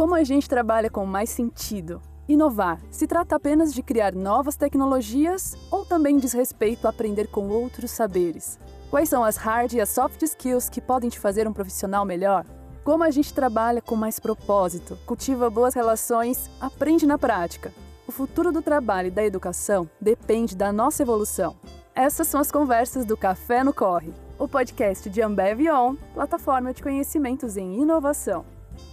[0.00, 2.00] Como a gente trabalha com mais sentido?
[2.26, 7.50] Inovar se trata apenas de criar novas tecnologias ou também diz respeito a aprender com
[7.50, 8.58] outros saberes?
[8.88, 12.46] Quais são as hard e as soft skills que podem te fazer um profissional melhor?
[12.82, 17.70] Como a gente trabalha com mais propósito, cultiva boas relações, aprende na prática.
[18.08, 21.56] O futuro do trabalho e da educação depende da nossa evolução.
[21.94, 26.82] Essas são as conversas do Café no Corre, o podcast de Ambev On, plataforma de
[26.82, 28.46] conhecimentos em inovação.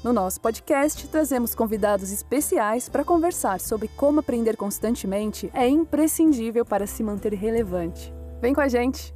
[0.03, 6.87] No nosso podcast, trazemos convidados especiais para conversar sobre como aprender constantemente é imprescindível para
[6.87, 8.13] se manter relevante.
[8.41, 9.13] Vem com a gente!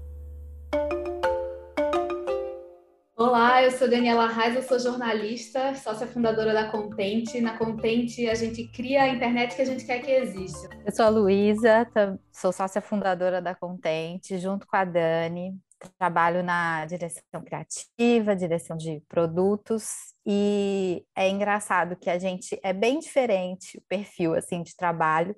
[3.16, 7.40] Olá, eu sou Daniela Reis, eu sou jornalista, sócia fundadora da Contente.
[7.40, 10.68] Na Contente, a gente cria a internet que a gente quer que exista.
[10.84, 11.88] Eu sou a Luísa,
[12.32, 15.56] sou sócia fundadora da Contente, junto com a Dani
[15.90, 23.00] trabalho na direção criativa, direção de produtos, e é engraçado que a gente é bem
[23.00, 25.36] diferente o perfil assim de trabalho,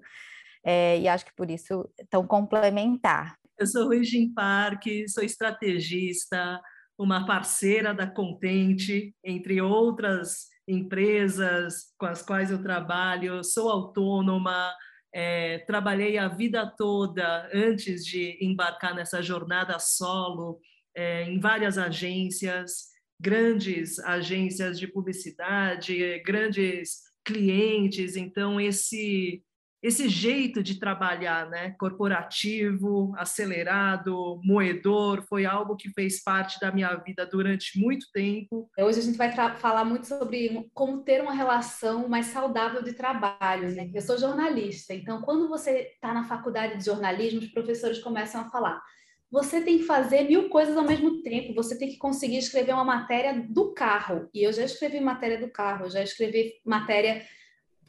[0.66, 3.36] é, e acho que por isso tão complementar.
[3.58, 6.60] Eu sou Regine Parque, sou estrategista,
[6.98, 14.74] uma parceira da Contente, entre outras empresas com as quais eu trabalho, sou autônoma,
[15.14, 20.60] é, trabalhei a vida toda antes de embarcar nessa jornada solo
[20.96, 28.16] é, em várias agências, grandes agências de publicidade, grandes clientes.
[28.16, 29.44] Então esse
[29.84, 36.96] esse jeito de trabalhar, né, corporativo, acelerado, moedor, foi algo que fez parte da minha
[36.96, 38.70] vida durante muito tempo.
[38.80, 43.76] Hoje a gente vai falar muito sobre como ter uma relação mais saudável de trabalho,
[43.76, 43.92] né?
[43.94, 48.50] Eu sou jornalista, então quando você está na faculdade de jornalismo, os professores começam a
[48.50, 48.82] falar:
[49.30, 52.86] você tem que fazer mil coisas ao mesmo tempo, você tem que conseguir escrever uma
[52.86, 54.30] matéria do carro.
[54.34, 57.22] E eu já escrevi matéria do carro, já escrevi matéria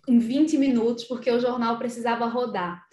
[0.06, 2.84] em 20 minutos, porque o jornal precisava rodar.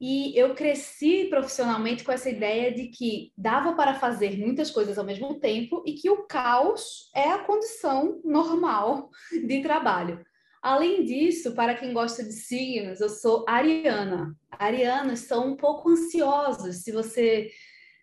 [0.00, 5.04] E eu cresci profissionalmente com essa ideia de que dava para fazer muitas coisas ao
[5.04, 9.10] mesmo tempo e que o caos é a condição normal
[9.46, 10.24] de trabalho.
[10.62, 14.36] Além disso, para quem gosta de signos, eu sou ariana.
[14.50, 16.82] Arianas são um pouco ansiosos.
[16.82, 17.50] Se você,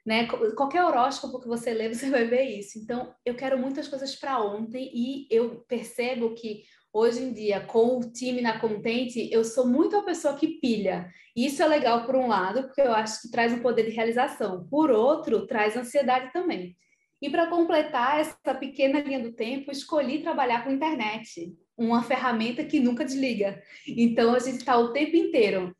[0.05, 2.79] né, qualquer horóscopo que você lê, você vai ver isso.
[2.79, 7.97] Então, eu quero muitas coisas para ontem e eu percebo que hoje em dia, com
[7.97, 11.11] o time na Contente, eu sou muito a pessoa que pilha.
[11.35, 14.67] Isso é legal por um lado, porque eu acho que traz um poder de realização.
[14.69, 16.77] Por outro, traz ansiedade também.
[17.19, 22.79] E para completar essa pequena linha do tempo, escolhi trabalhar com internet, uma ferramenta que
[22.79, 23.59] nunca desliga.
[23.87, 25.75] Então a gente está o tempo inteiro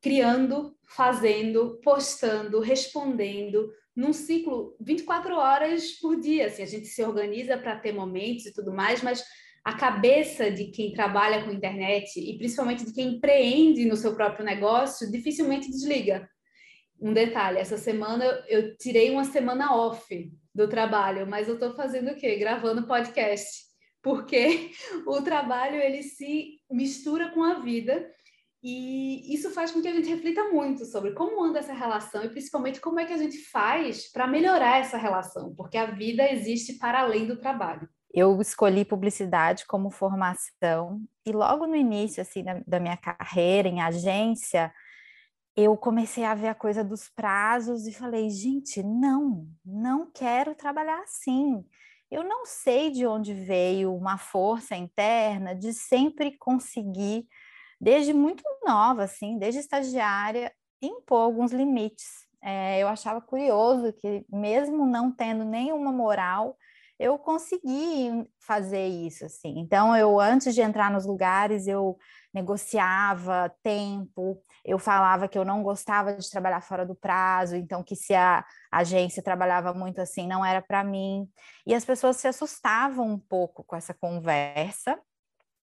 [0.00, 6.46] criando, fazendo, postando, respondendo, num ciclo 24 horas por dia.
[6.46, 9.22] Assim, a gente se organiza para ter momentos e tudo mais, mas
[9.68, 14.42] a cabeça de quem trabalha com internet e principalmente de quem empreende no seu próprio
[14.42, 16.26] negócio dificilmente desliga.
[16.98, 22.12] Um detalhe, essa semana eu tirei uma semana off do trabalho, mas eu estou fazendo
[22.12, 22.36] o quê?
[22.36, 23.66] Gravando podcast,
[24.02, 24.70] porque
[25.06, 28.10] o trabalho ele se mistura com a vida
[28.64, 32.30] e isso faz com que a gente reflita muito sobre como anda essa relação e
[32.30, 36.78] principalmente como é que a gente faz para melhorar essa relação, porque a vida existe
[36.78, 42.60] para além do trabalho eu escolhi publicidade como formação e logo no início assim da,
[42.66, 44.72] da, minha carreira em agência
[45.56, 51.00] eu comecei a ver a coisa dos prazos e falei gente não não quero trabalhar
[51.00, 51.64] assim.
[52.10, 57.26] Eu não sei de onde veio uma força interna de sempre conseguir
[57.80, 62.26] desde muito nova assim desde estagiária impor alguns limites.
[62.40, 66.56] É, eu achava curioso que mesmo não tendo nenhuma moral
[66.98, 69.58] eu consegui fazer isso, assim.
[69.58, 71.96] Então, eu, antes de entrar nos lugares, eu
[72.34, 77.94] negociava tempo, eu falava que eu não gostava de trabalhar fora do prazo, então que
[77.94, 81.28] se a agência trabalhava muito assim, não era para mim.
[81.66, 84.98] E as pessoas se assustavam um pouco com essa conversa,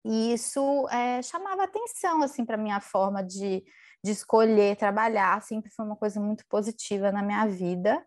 [0.04, 3.64] e isso é, chamava atenção, assim, para minha forma de,
[4.04, 8.00] de escolher trabalhar, sempre foi uma coisa muito positiva na minha vida.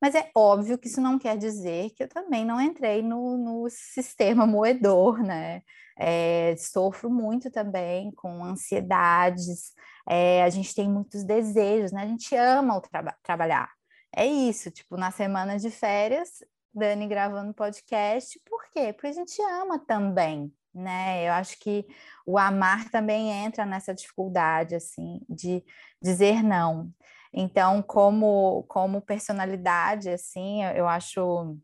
[0.00, 3.68] Mas é óbvio que isso não quer dizer que eu também não entrei no, no
[3.68, 5.62] sistema moedor, né?
[5.98, 9.74] É, sofro muito também com ansiedades,
[10.08, 12.02] é, a gente tem muitos desejos, né?
[12.02, 13.70] A gente ama o traba trabalhar.
[14.16, 16.42] É isso, tipo, na semana de férias,
[16.74, 18.92] Dani gravando podcast, por quê?
[18.92, 21.28] Porque a gente ama também, né?
[21.28, 21.86] Eu acho que
[22.26, 25.62] o amar também entra nessa dificuldade, assim, de
[26.02, 26.90] dizer não.
[27.32, 31.56] Então, como, como personalidade, assim, eu, acho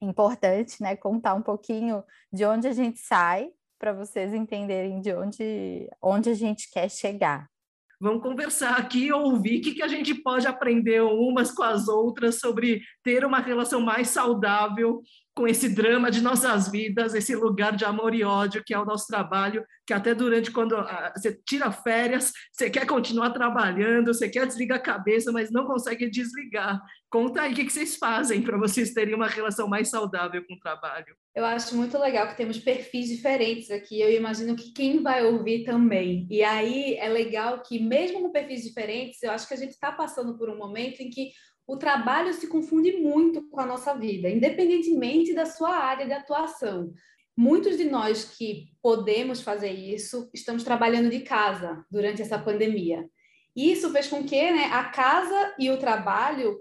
[0.00, 5.88] importante, né, contar um pouquinho de onde a gente sai para vocês entenderem de onde,
[6.00, 7.48] onde a gente quer chegar.
[8.00, 12.40] Vamos conversar aqui, ouvir o que, que a gente pode aprender umas com as outras
[12.40, 15.00] sobre ter uma relação mais saudável
[15.34, 18.84] com esse drama de nossas vidas, esse lugar de amor e ódio que é o
[18.84, 24.28] nosso trabalho, que até durante quando ah, você tira férias, você quer continuar trabalhando, você
[24.28, 26.80] quer desligar a cabeça, mas não consegue desligar.
[27.10, 30.58] Conta aí o que vocês fazem para vocês terem uma relação mais saudável com o
[30.58, 31.14] trabalho.
[31.34, 34.00] Eu acho muito legal que temos perfis diferentes aqui.
[34.00, 36.26] Eu imagino que quem vai ouvir também.
[36.30, 39.92] E aí é legal que, mesmo com perfis diferentes, eu acho que a gente está
[39.92, 41.32] passando por um momento em que
[41.72, 46.92] o trabalho se confunde muito com a nossa vida, independentemente da sua área de atuação.
[47.34, 53.08] Muitos de nós que podemos fazer isso estamos trabalhando de casa durante essa pandemia.
[53.56, 56.58] Isso fez com que né, a casa e o trabalho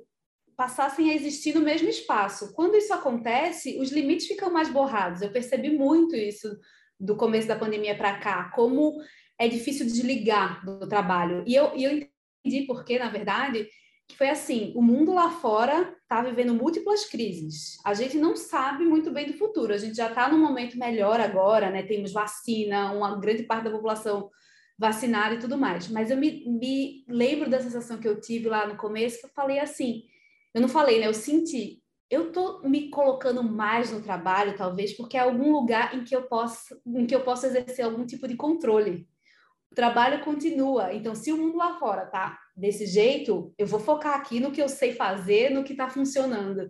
[0.56, 2.54] passassem a existir no mesmo espaço.
[2.54, 5.22] Quando isso acontece, os limites ficam mais borrados.
[5.22, 6.58] Eu percebi muito isso
[6.98, 8.94] do começo da pandemia para cá, como
[9.38, 11.44] é difícil desligar do trabalho.
[11.46, 13.68] E eu, e eu entendi porque, na verdade,
[14.12, 17.78] que foi assim: o mundo lá fora está vivendo múltiplas crises.
[17.86, 19.74] A gente não sabe muito bem do futuro.
[19.74, 21.84] A gente já está num momento melhor agora, né?
[21.84, 24.30] Temos vacina, uma grande parte da população
[24.78, 25.88] vacinada e tudo mais.
[25.88, 29.32] Mas eu me, me lembro da sensação que eu tive lá no começo, que eu
[29.34, 30.04] falei assim:
[30.54, 31.08] eu não falei, né?
[31.08, 31.82] Eu senti.
[32.10, 36.24] Eu estou me colocando mais no trabalho, talvez, porque é algum lugar em que eu
[36.24, 39.08] posso, em que eu posso exercer algum tipo de controle.
[39.72, 40.94] O trabalho continua.
[40.94, 44.62] Então, se o mundo lá fora tá desse jeito, eu vou focar aqui no que
[44.62, 46.70] eu sei fazer, no que está funcionando.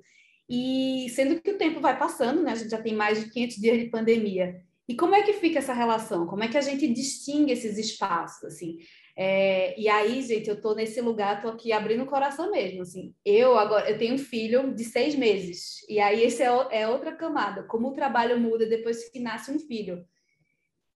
[0.50, 2.54] E sendo que o tempo vai passando, né?
[2.54, 4.62] A gente já tem mais de 500 dias de pandemia.
[4.88, 6.26] E como é que fica essa relação?
[6.26, 8.78] Como é que a gente distingue esses espaços, assim?
[9.18, 13.14] É, e aí, gente, eu tô nesse lugar, tô aqui abrindo o coração mesmo, assim.
[13.24, 15.88] Eu agora, eu tenho um filho de seis meses.
[15.90, 17.64] E aí, esse é, é outra camada.
[17.64, 20.06] Como o trabalho muda depois que nasce um filho.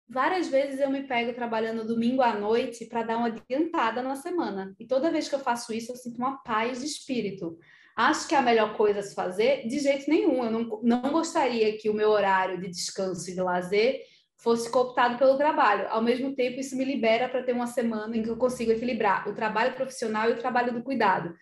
[0.09, 4.75] Várias vezes eu me pego trabalhando domingo à noite para dar uma adiantada na semana.
[4.79, 7.59] E toda vez que eu faço isso, eu sinto uma paz de espírito.
[7.97, 9.67] Acho que é a melhor coisa a se fazer?
[9.67, 10.45] De jeito nenhum.
[10.45, 14.03] Eu não, não gostaria que o meu horário de descanso e de lazer
[14.37, 15.87] fosse cooptado pelo trabalho.
[15.89, 19.29] Ao mesmo tempo, isso me libera para ter uma semana em que eu consigo equilibrar
[19.29, 21.35] o trabalho profissional e o trabalho do cuidado.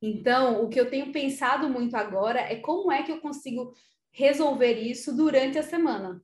[0.00, 3.72] Então, o que eu tenho pensado muito agora é como é que eu consigo
[4.12, 6.22] resolver isso durante a semana.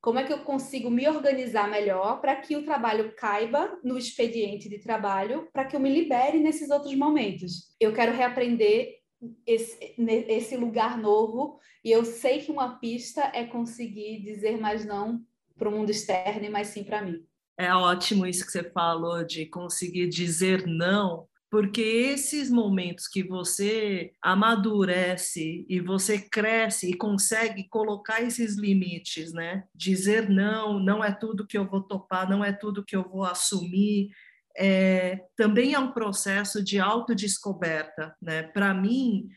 [0.00, 4.68] Como é que eu consigo me organizar melhor para que o trabalho caiba no expediente
[4.68, 7.74] de trabalho, para que eu me libere nesses outros momentos?
[7.80, 8.98] Eu quero reaprender
[9.44, 15.20] esse, esse lugar novo e eu sei que uma pista é conseguir dizer mais não
[15.56, 17.24] para o mundo externo e mais sim para mim.
[17.58, 24.12] É ótimo isso que você falou de conseguir dizer não porque esses momentos que você
[24.20, 29.64] amadurece e você cresce e consegue colocar esses limites, né?
[29.74, 33.24] Dizer não, não é tudo que eu vou topar, não é tudo que eu vou
[33.24, 34.10] assumir,
[34.56, 38.42] é, também é um processo de autodescoberta, né?
[38.42, 39.28] Para mim,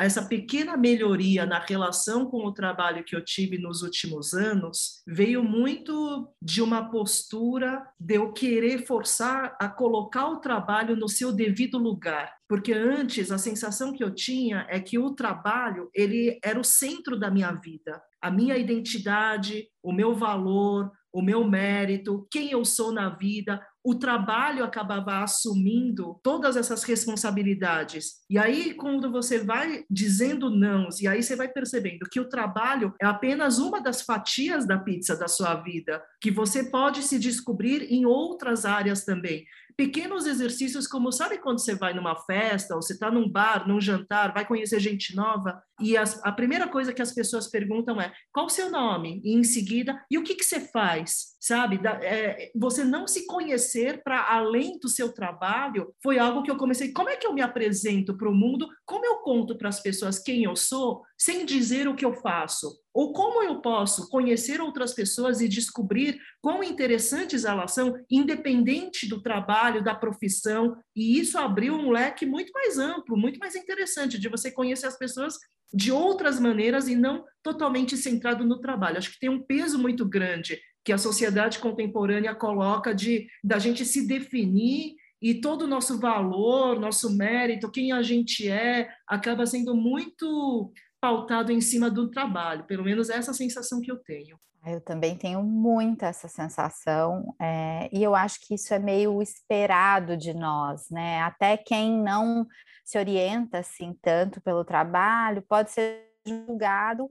[0.00, 5.42] essa pequena melhoria na relação com o trabalho que eu tive nos últimos anos veio
[5.42, 11.76] muito de uma postura de eu querer forçar a colocar o trabalho no seu devido
[11.76, 12.32] lugar.
[12.48, 17.18] Porque antes a sensação que eu tinha é que o trabalho ele era o centro
[17.18, 22.92] da minha vida, a minha identidade, o meu valor, o meu mérito, quem eu sou
[22.92, 28.24] na vida, o trabalho acabava assumindo todas essas responsabilidades.
[28.30, 32.94] E aí, quando você vai dizendo não, e aí você vai percebendo que o trabalho
[33.00, 37.82] é apenas uma das fatias da pizza da sua vida, que você pode se descobrir
[37.92, 39.44] em outras áreas também
[39.76, 43.80] pequenos exercícios como sabe quando você vai numa festa ou você está num bar, num
[43.80, 48.12] jantar, vai conhecer gente nova e as, a primeira coisa que as pessoas perguntam é
[48.32, 51.78] qual o seu nome e em seguida e o que que você faz, sabe?
[51.78, 56.56] Da, é, você não se conhecer para além do seu trabalho foi algo que eu
[56.56, 56.92] comecei.
[56.92, 58.68] Como é que eu me apresento para o mundo?
[58.86, 62.78] Como eu conto para as pessoas quem eu sou sem dizer o que eu faço?
[62.92, 69.22] Ou como eu posso conhecer outras pessoas e descobrir quão interessantes elas são, independente do
[69.22, 74.28] trabalho, da profissão, e isso abriu um leque muito mais amplo, muito mais interessante, de
[74.28, 75.38] você conhecer as pessoas
[75.72, 78.98] de outras maneiras e não totalmente centrado no trabalho.
[78.98, 83.84] Acho que tem um peso muito grande que a sociedade contemporânea coloca de da gente
[83.84, 89.74] se definir e todo o nosso valor, nosso mérito, quem a gente é, acaba sendo
[89.74, 94.36] muito pautado em cima do trabalho, pelo menos essa é a sensação que eu tenho.
[94.62, 99.22] Ah, eu também tenho muita essa sensação, é, e eu acho que isso é meio
[99.22, 101.22] esperado de nós, né?
[101.22, 102.46] Até quem não
[102.84, 107.10] se orienta assim tanto pelo trabalho pode ser julgado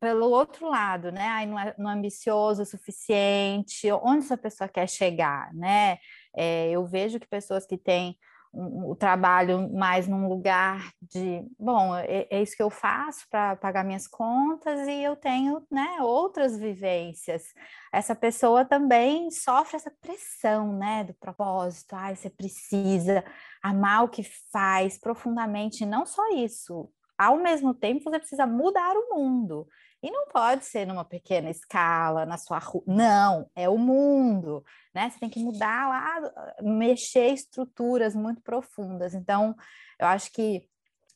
[0.00, 1.28] pelo outro lado, né?
[1.28, 5.98] Aí não é, não é ambicioso o suficiente, onde essa pessoa quer chegar, né?
[6.34, 8.16] É, eu vejo que pessoas que têm
[8.54, 13.82] o trabalho mais num lugar de, bom, é, é isso que eu faço para pagar
[13.82, 17.44] minhas contas e eu tenho, né, outras vivências.
[17.90, 21.94] Essa pessoa também sofre essa pressão, né, do propósito.
[21.94, 23.24] Ah, você precisa
[23.62, 24.22] amar o que
[24.52, 26.90] faz profundamente, não só isso.
[27.16, 29.66] Ao mesmo tempo, você precisa mudar o mundo.
[30.02, 32.82] E não pode ser numa pequena escala, na sua rua.
[32.86, 35.08] Não, é o mundo, né?
[35.08, 39.14] Você tem que mudar lá, mexer estruturas muito profundas.
[39.14, 39.54] Então,
[40.00, 40.68] eu acho que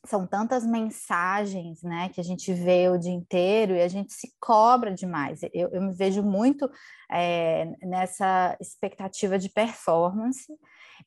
[0.07, 4.33] são tantas mensagens, né, que a gente vê o dia inteiro e a gente se
[4.39, 5.41] cobra demais.
[5.53, 6.69] Eu, eu me vejo muito
[7.11, 10.47] é, nessa expectativa de performance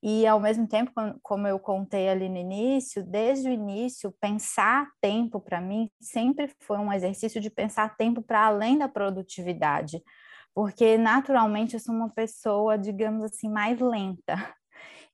[0.03, 0.93] e, ao mesmo tempo,
[1.23, 6.79] como eu contei ali no início, desde o início, pensar tempo para mim sempre foi
[6.79, 10.03] um exercício de pensar tempo para além da produtividade,
[10.55, 14.55] porque naturalmente eu sou uma pessoa, digamos assim, mais lenta.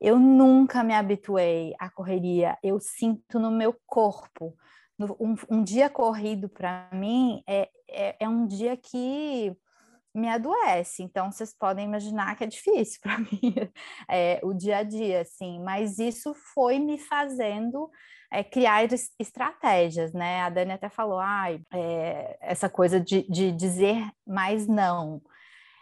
[0.00, 4.54] Eu nunca me habituei à correria, eu sinto no meu corpo.
[4.98, 9.54] Um, um dia corrido para mim é, é, é um dia que
[10.14, 11.02] me adoece.
[11.02, 13.54] Então, vocês podem imaginar que é difícil para mim
[14.10, 15.62] é, o dia a dia, assim.
[15.62, 17.90] Mas isso foi me fazendo
[18.30, 18.84] é, criar
[19.18, 20.42] estratégias, né?
[20.42, 25.20] A Dani até falou, ah, é, essa coisa de, de dizer mais não.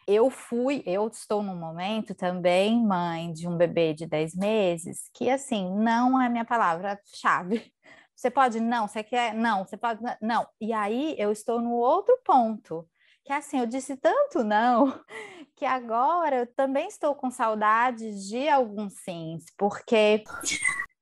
[0.07, 5.31] Eu fui, eu estou num momento também, mãe de um bebê de 10 meses, que
[5.31, 7.73] assim, não é minha palavra-chave.
[8.15, 10.47] Você pode não, você quer não, você pode não.
[10.61, 12.89] E aí eu estou no outro ponto
[13.25, 15.03] que assim, eu disse tanto não,
[15.57, 20.23] que agora eu também estou com saudade de alguns sims, porque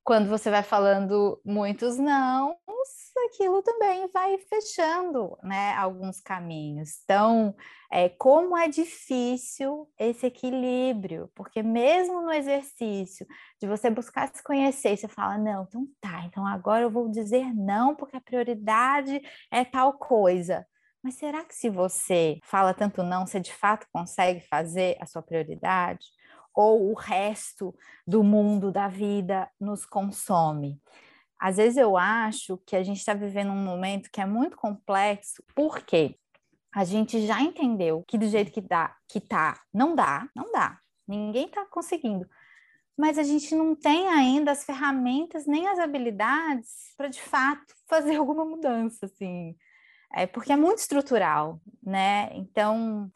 [0.05, 2.57] quando você vai falando muitos não,
[3.27, 7.01] aquilo também vai fechando, né, alguns caminhos.
[7.05, 7.55] Então,
[7.91, 13.27] é, como é difícil esse equilíbrio, porque mesmo no exercício
[13.61, 17.53] de você buscar se conhecer, você fala, não, então tá, então agora eu vou dizer
[17.55, 20.67] não, porque a prioridade é tal coisa.
[21.03, 25.21] Mas será que se você fala tanto não, você de fato consegue fazer a sua
[25.21, 26.07] prioridade?
[26.55, 27.75] Ou o resto
[28.07, 30.81] do mundo, da vida, nos consome?
[31.41, 35.43] Às vezes eu acho que a gente está vivendo um momento que é muito complexo,
[35.55, 36.17] porque
[36.75, 40.79] a gente já entendeu que do jeito que dá, que tá, não dá, não dá.
[41.07, 42.29] Ninguém está conseguindo.
[42.97, 48.17] Mas a gente não tem ainda as ferramentas nem as habilidades para de fato fazer
[48.17, 49.57] alguma mudança, assim
[50.13, 52.31] é, porque é muito estrutural, né?
[52.35, 53.11] Então,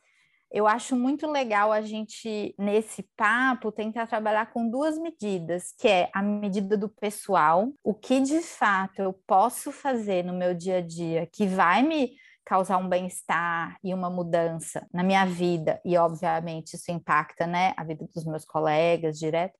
[0.50, 6.10] eu acho muito legal a gente, nesse papo, tentar trabalhar com duas medidas, que é
[6.14, 10.80] a medida do pessoal, o que de fato eu posso fazer no meu dia a
[10.80, 12.12] dia que vai me
[12.44, 17.82] causar um bem-estar e uma mudança na minha vida, e obviamente isso impacta, né, a
[17.82, 19.58] vida dos meus colegas direto,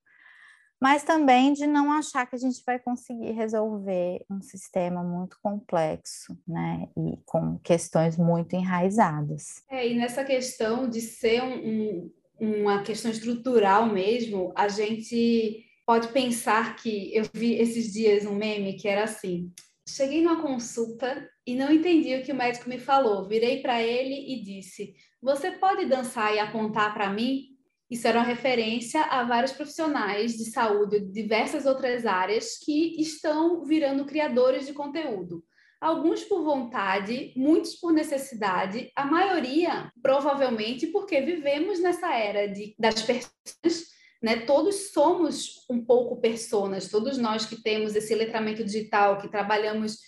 [0.80, 6.38] mas também de não achar que a gente vai conseguir resolver um sistema muito complexo,
[6.46, 9.62] né, e com questões muito enraizadas.
[9.70, 16.08] É, e nessa questão de ser um, um, uma questão estrutural mesmo, a gente pode
[16.08, 19.50] pensar que eu vi esses dias um meme que era assim:
[19.88, 24.34] cheguei numa consulta e não entendi o que o médico me falou, virei para ele
[24.34, 27.55] e disse: você pode dançar e apontar para mim?
[27.90, 33.64] Isso era uma referência a vários profissionais de saúde de diversas outras áreas que estão
[33.64, 35.44] virando criadores de conteúdo.
[35.80, 43.02] Alguns por vontade, muitos por necessidade, a maioria provavelmente porque vivemos nessa era de, das
[43.02, 44.40] pessoas né?
[44.40, 49.98] Todos somos um pouco personas, todos nós que temos esse letramento digital, que trabalhamos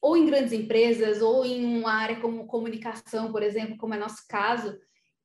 [0.00, 4.22] ou em grandes empresas ou em uma área como comunicação, por exemplo, como é nosso
[4.28, 4.78] caso,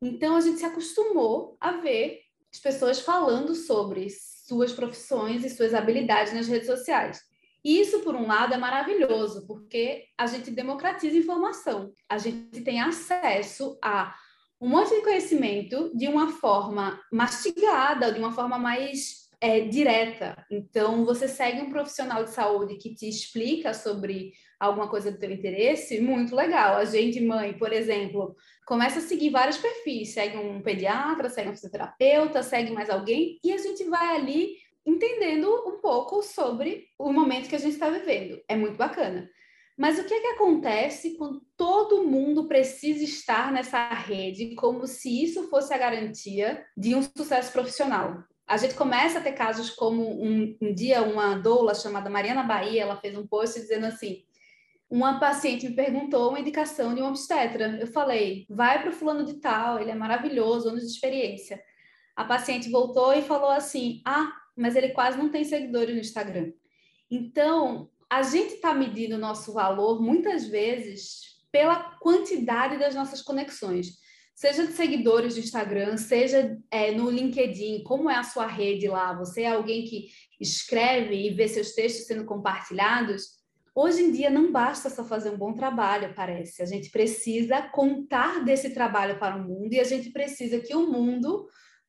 [0.08, 4.08] então a gente se acostumou a ver as pessoas falando sobre
[4.48, 7.22] suas profissões e suas habilidades nas redes sociais.
[7.64, 12.82] E isso, por um lado, é maravilhoso, porque a gente democratiza informação, a gente tem
[12.82, 14.14] acesso a
[14.60, 20.46] um monte de conhecimento de uma forma mastigada, de uma forma mais é, direta.
[20.50, 24.32] Então, você segue um profissional de saúde que te explica sobre
[24.66, 26.78] alguma coisa do teu interesse, muito legal.
[26.78, 31.54] A gente, mãe, por exemplo, começa a seguir vários perfis, segue um pediatra, segue um
[31.54, 34.56] fisioterapeuta, segue mais alguém, e a gente vai ali
[34.86, 38.42] entendendo um pouco sobre o momento que a gente está vivendo.
[38.48, 39.30] É muito bacana.
[39.78, 45.24] Mas o que é que acontece quando todo mundo precisa estar nessa rede como se
[45.24, 48.24] isso fosse a garantia de um sucesso profissional?
[48.46, 52.84] A gente começa a ter casos como um, um dia uma doula chamada Mariana Bahia,
[52.84, 54.24] ela fez um post dizendo assim:
[54.94, 57.80] uma paciente me perguntou uma indicação de um obstetra.
[57.82, 61.60] Eu falei, vai para o fulano de tal, ele é maravilhoso, anos de experiência.
[62.16, 66.54] A paciente voltou e falou assim, ah, mas ele quase não tem seguidores no Instagram.
[67.10, 73.98] Então, a gente está medindo o nosso valor muitas vezes pela quantidade das nossas conexões
[74.36, 79.14] seja de seguidores do Instagram, seja é, no LinkedIn, como é a sua rede lá?
[79.14, 80.10] Você é alguém que
[80.40, 83.43] escreve e vê seus textos sendo compartilhados?
[83.76, 86.62] Hoje em dia não basta só fazer um bom trabalho, parece.
[86.62, 90.92] A gente precisa contar desse trabalho para o mundo e a gente precisa que o
[90.92, 91.48] mundo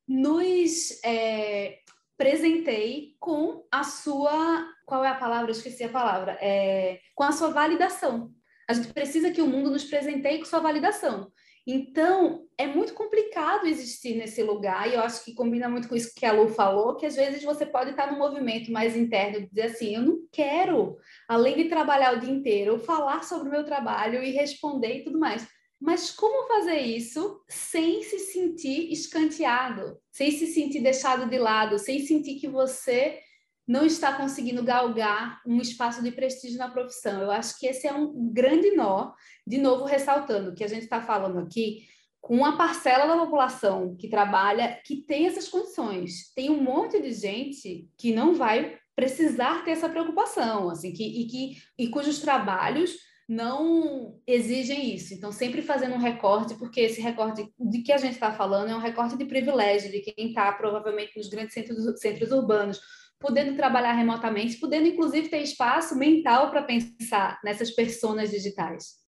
[0.09, 1.79] nos é,
[2.17, 4.67] presenteie com a sua.
[4.87, 5.51] Qual é a palavra?
[5.51, 6.39] Eu esqueci a palavra.
[6.41, 8.33] É, com a sua validação.
[8.69, 11.31] A gente precisa que o mundo nos presenteie com sua validação.
[11.67, 16.13] Então, é muito complicado existir nesse lugar, e eu acho que combina muito com isso
[16.15, 19.47] que a Lu falou, que às vezes você pode estar num movimento mais interno, de
[19.47, 23.65] dizer assim, eu não quero, além de trabalhar o dia inteiro, falar sobre o meu
[23.65, 25.47] trabalho e responder e tudo mais.
[25.81, 32.01] Mas como fazer isso sem se sentir escanteado, sem se sentir deixado de lado, sem
[32.01, 33.19] sentir que você
[33.67, 37.23] não está conseguindo galgar um espaço de prestígio na profissão.
[37.23, 39.13] Eu acho que esse é um grande nó,
[39.47, 41.87] de novo ressaltando que a gente está falando aqui
[42.21, 46.33] com uma parcela da população que trabalha, que tem essas condições.
[46.35, 51.27] Tem um monte de gente que não vai precisar ter essa preocupação, assim, que, e,
[51.27, 52.97] que, e cujos trabalhos
[53.29, 55.15] não exigem isso.
[55.15, 58.77] Então, sempre fazendo um recorte, porque esse recorte de que a gente está falando é
[58.77, 62.81] um recorte de privilégio de quem está provavelmente nos grandes centros, centros urbanos,
[63.25, 69.03] podendo trabalhar remotamente, podendo inclusive ter espaço mental para pensar nessas personas digitais.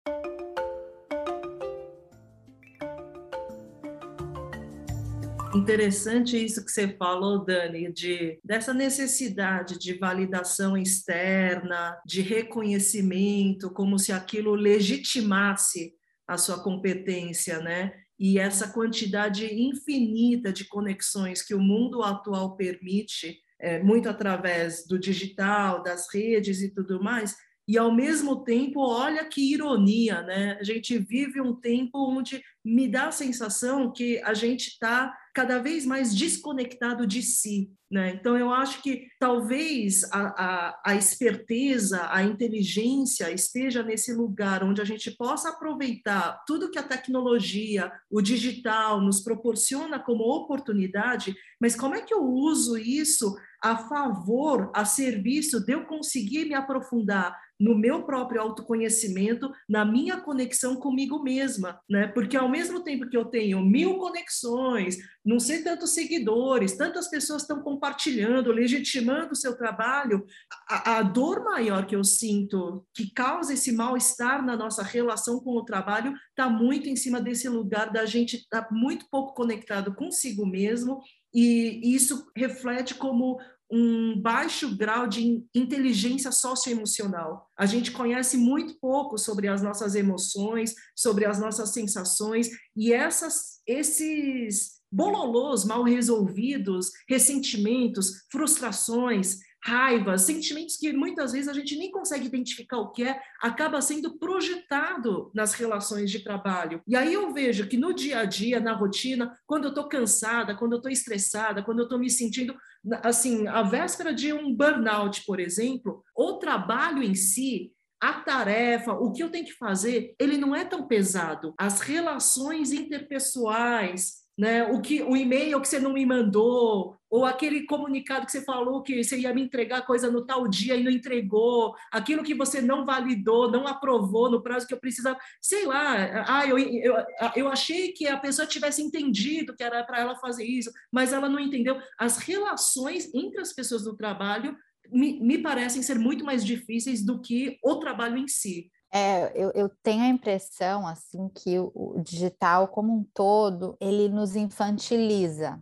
[5.53, 13.99] Interessante isso que você falou, Dani, de dessa necessidade de validação externa, de reconhecimento, como
[13.99, 15.93] se aquilo legitimasse
[16.27, 17.93] a sua competência, né?
[18.17, 24.99] E essa quantidade infinita de conexões que o mundo atual permite é, muito através do
[24.99, 27.35] digital, das redes e tudo mais,
[27.67, 30.59] e ao mesmo tempo, olha que ironia, né?
[30.61, 35.59] A gente vive um tempo onde me dá a sensação que a gente está cada
[35.59, 37.71] vez mais desconectado de si.
[37.91, 38.11] Né?
[38.11, 44.81] Então, eu acho que talvez a, a, a, esperteza, a inteligência esteja nesse lugar onde
[44.81, 51.75] a gente possa aproveitar tudo que a tecnologia, o digital nos proporciona como oportunidade, mas
[51.75, 57.35] como é que eu uso isso a favor, a serviço de eu conseguir me aprofundar
[57.59, 62.09] no meu próprio autoconhecimento, na minha conexão comigo mesma, né?
[62.09, 67.41] Porque ao mesmo tempo que eu tenho mil conexões, não sei tantos seguidores, tantas pessoas
[67.41, 70.27] estão compartilhando, legitimando o seu trabalho,
[70.69, 75.53] a, a dor maior que eu sinto, que causa esse mal-estar na nossa relação com
[75.53, 79.95] o trabalho, está muito em cima desse lugar da gente estar tá muito pouco conectado
[79.95, 81.01] consigo mesmo
[81.35, 83.39] e isso reflete como
[83.77, 87.51] um baixo grau de inteligência socioemocional.
[87.59, 93.61] A gente conhece muito pouco sobre as nossas emoções, sobre as nossas sensações e essas,
[93.67, 102.27] esses bololôs mal resolvidos, ressentimentos, frustrações, raiva, sentimentos que muitas vezes a gente nem consegue
[102.27, 106.83] identificar o que é, acaba sendo projetado nas relações de trabalho.
[106.87, 110.55] E aí eu vejo que no dia a dia, na rotina, quando eu estou cansada,
[110.55, 112.55] quando eu estou estressada, quando eu estou me sentindo
[113.03, 117.73] assim, a véspera de um burnout, por exemplo, o trabalho em si
[118.05, 121.55] a tarefa, o que eu tenho que fazer, ele não é tão pesado.
[121.57, 124.65] As relações interpessoais, né?
[124.65, 128.83] O que o e-mail que você não me mandou, ou aquele comunicado que você falou
[128.83, 132.61] que você ia me entregar coisa no tal dia e não entregou, aquilo que você
[132.61, 136.97] não validou, não aprovou no prazo que eu precisava, sei lá, ah, eu, eu,
[137.37, 141.29] eu achei que a pessoa tivesse entendido que era para ela fazer isso, mas ela
[141.29, 141.81] não entendeu.
[141.99, 144.57] As relações entre as pessoas do trabalho
[144.91, 148.71] me, me parecem ser muito mais difíceis do que o trabalho em si.
[148.97, 154.09] É, eu, eu, tenho a impressão assim que o, o, digital como um todo ele
[154.09, 155.61] nos infantiliza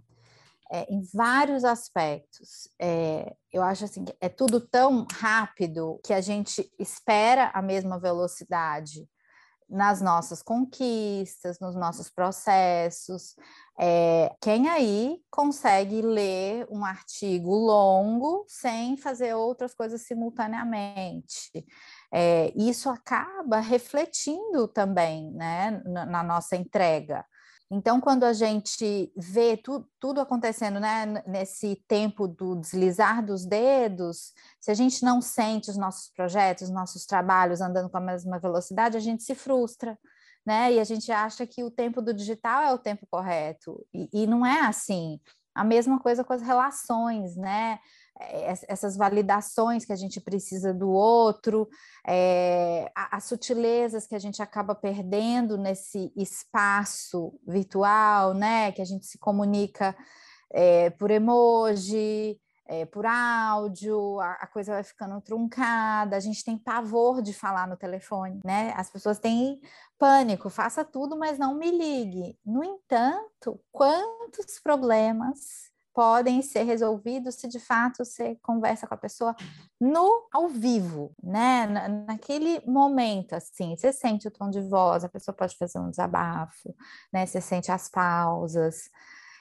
[0.70, 2.68] é, em vários aspectos.
[2.78, 7.98] É, eu acho assim que é tudo tão rápido que a gente espera a mesma
[7.98, 9.08] velocidade
[9.66, 13.34] nas nossas conquistas, nos nossos processos.
[13.80, 21.64] É, quem aí consegue ler um artigo longo sem fazer outras coisas simultaneamente?
[22.12, 27.24] É, isso acaba refletindo também né, na, na nossa entrega.
[27.74, 34.34] Então, quando a gente vê tu, tudo acontecendo né, nesse tempo do deslizar dos dedos,
[34.60, 38.38] se a gente não sente os nossos projetos, os nossos trabalhos andando com a mesma
[38.38, 39.98] velocidade, a gente se frustra,
[40.44, 40.74] né?
[40.74, 44.26] E a gente acha que o tempo do digital é o tempo correto, e, e
[44.26, 45.18] não é assim.
[45.54, 47.78] A mesma coisa com as relações, né?
[48.68, 51.68] Essas validações que a gente precisa do outro,
[52.06, 58.72] é, as sutilezas que a gente acaba perdendo nesse espaço virtual, né?
[58.72, 59.96] Que a gente se comunica
[60.50, 66.56] é, por emoji, é, por áudio, a, a, coisa vai ficando truncada, a gente tem
[66.56, 68.72] pavor de falar no telefone, né?
[68.76, 69.60] As pessoas têm
[69.98, 72.38] pânico, faça tudo, mas não me ligue.
[72.44, 79.34] No entanto, quantos problemas podem ser resolvidos se de fato você conversa com a pessoa
[79.80, 81.66] no ao vivo, né?
[81.66, 85.90] Na, naquele momento, assim, você sente o tom de voz, a pessoa pode fazer um
[85.90, 86.74] desabafo,
[87.12, 87.26] né?
[87.26, 88.90] Você sente as pausas.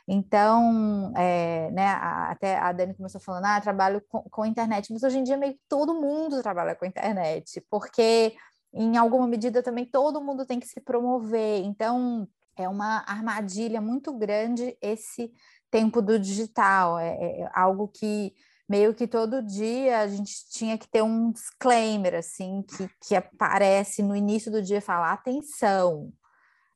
[0.08, 5.20] Então, é, né, até a Dani começou falando, ah, trabalho com, com internet, mas hoje
[5.20, 8.36] em dia meio que todo mundo trabalha com internet, porque
[8.74, 11.64] em alguma medida também todo mundo tem que se promover.
[11.64, 15.32] Então, é uma armadilha muito grande esse
[15.72, 18.34] tempo do digital, é, é, é algo que
[18.70, 24.02] meio que todo dia a gente tinha que ter um disclaimer, assim, que, que aparece
[24.02, 26.14] no início do dia, falar, atenção,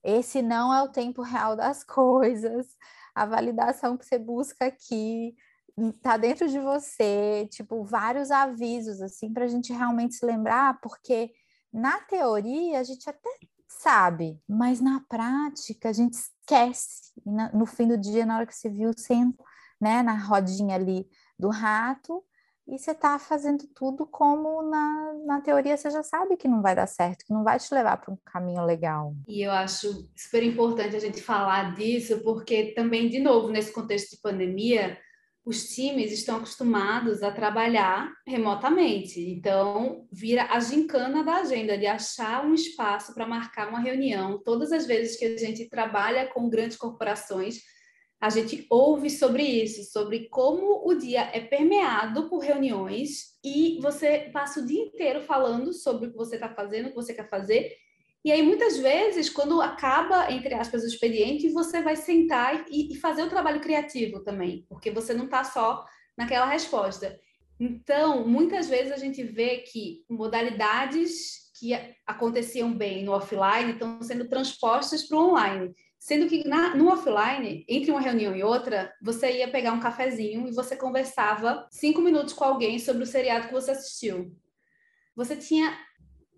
[0.03, 2.67] esse não é o tempo real das coisas,
[3.13, 5.35] a validação que você busca aqui
[5.77, 11.31] está dentro de você, tipo, vários avisos, assim, para a gente realmente se lembrar, porque
[11.71, 13.29] na teoria a gente até
[13.85, 17.13] sabe, mas na prática a gente esquece.
[17.53, 19.35] No fim do dia, na hora que você viu, sendo
[19.79, 22.23] né, na rodinha ali do rato,
[22.67, 26.75] e você está fazendo tudo como na, na teoria você já sabe que não vai
[26.75, 29.13] dar certo, que não vai te levar para um caminho legal.
[29.27, 34.15] E eu acho super importante a gente falar disso, porque também, de novo, nesse contexto
[34.15, 34.97] de pandemia,
[35.45, 39.21] os times estão acostumados a trabalhar remotamente.
[39.21, 44.41] Então, vira a gincana da agenda, de achar um espaço para marcar uma reunião.
[44.43, 47.59] Todas as vezes que a gente trabalha com grandes corporações,
[48.19, 54.31] a gente ouve sobre isso, sobre como o dia é permeado por reuniões e você
[54.33, 57.29] passa o dia inteiro falando sobre o que você está fazendo, o que você quer
[57.29, 57.71] fazer,
[58.25, 62.95] e aí, muitas vezes, quando acaba, entre aspas, o expediente, você vai sentar e, e
[62.95, 65.85] fazer o trabalho criativo também, porque você não está só
[66.17, 67.19] naquela resposta.
[67.59, 74.27] Então, muitas vezes a gente vê que modalidades que aconteciam bem no offline estão sendo
[74.27, 75.75] transpostas para o online.
[75.99, 80.47] Sendo que na, no offline, entre uma reunião e outra, você ia pegar um cafezinho
[80.47, 84.35] e você conversava cinco minutos com alguém sobre o seriado que você assistiu.
[85.15, 85.77] Você tinha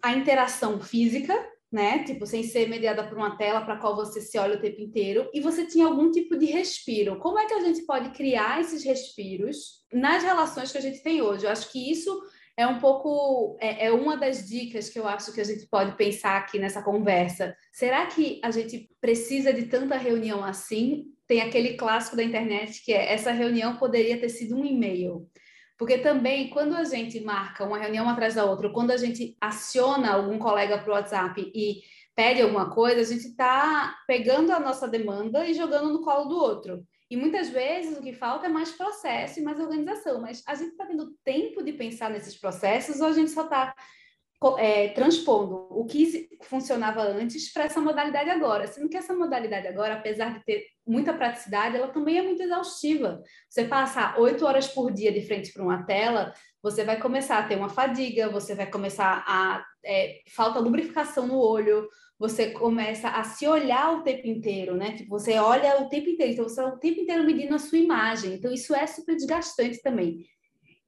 [0.03, 1.33] a interação física,
[1.71, 2.03] né?
[2.03, 5.29] Tipo, sem ser mediada por uma tela para qual você se olha o tempo inteiro,
[5.33, 7.19] e você tinha algum tipo de respiro.
[7.19, 11.21] Como é que a gente pode criar esses respiros nas relações que a gente tem
[11.21, 11.45] hoje?
[11.45, 12.21] Eu acho que isso
[12.57, 15.95] é um pouco é, é uma das dicas que eu acho que a gente pode
[15.95, 17.55] pensar aqui nessa conversa.
[17.71, 21.05] Será que a gente precisa de tanta reunião assim?
[21.27, 25.29] Tem aquele clássico da internet que é essa reunião poderia ter sido um e-mail.
[25.77, 30.11] Porque também, quando a gente marca uma reunião atrás da outra, quando a gente aciona
[30.11, 31.81] algum colega para o WhatsApp e
[32.15, 36.35] pede alguma coisa, a gente está pegando a nossa demanda e jogando no colo do
[36.35, 36.83] outro.
[37.09, 40.71] E muitas vezes o que falta é mais processo e mais organização, mas a gente
[40.71, 43.73] está tendo tempo de pensar nesses processos ou a gente só está
[44.57, 48.67] é, transpondo o que funcionava antes para essa modalidade agora.
[48.67, 53.21] Sendo que essa modalidade agora, apesar de ter muita praticidade, ela também é muito exaustiva.
[53.49, 57.47] Você passar oito horas por dia de frente para uma tela, você vai começar a
[57.47, 61.87] ter uma fadiga, você vai começar a é, falta lubrificação no olho,
[62.19, 64.93] você começa a se olhar o tempo inteiro, né?
[64.93, 67.77] Tipo, você olha o tempo inteiro, então você está o tempo inteiro medindo a sua
[67.77, 68.33] imagem.
[68.33, 70.25] Então, isso é super desgastante também.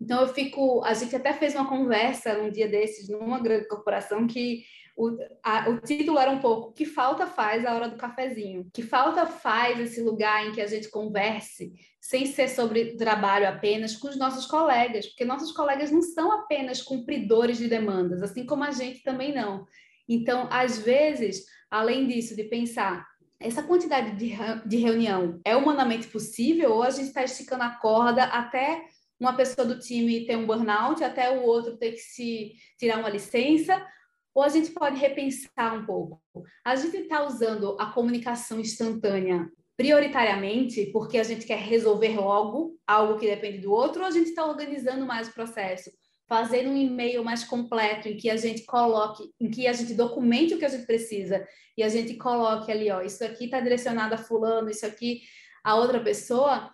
[0.02, 0.84] Então, eu fico.
[0.84, 4.64] A gente até fez uma conversa um dia desses, numa grande corporação, que
[5.00, 8.70] o, a, o título era um pouco: Que falta faz a hora do cafezinho?
[8.74, 13.96] Que falta faz esse lugar em que a gente converse, sem ser sobre trabalho apenas,
[13.96, 15.08] com os nossos colegas?
[15.08, 19.66] Porque nossos colegas não são apenas cumpridores de demandas, assim como a gente também não.
[20.08, 23.08] Então, às vezes, além disso, de pensar
[23.40, 24.36] essa quantidade de,
[24.66, 28.84] de reunião é humanamente possível ou a gente está esticando a corda até
[29.20, 33.10] uma pessoa do time ter um burnout, até o outro ter que se tirar uma
[33.10, 33.86] licença,
[34.34, 36.22] ou a gente pode repensar um pouco.
[36.64, 43.18] A gente está usando a comunicação instantânea prioritariamente porque a gente quer resolver logo algo
[43.18, 45.90] que depende do outro, ou a gente está organizando mais o processo
[46.30, 50.54] fazer um e-mail mais completo em que a gente coloque, em que a gente documente
[50.54, 51.44] o que a gente precisa
[51.76, 55.22] e a gente coloque ali, ó, isso aqui está direcionado a fulano, isso aqui
[55.64, 56.72] a outra pessoa.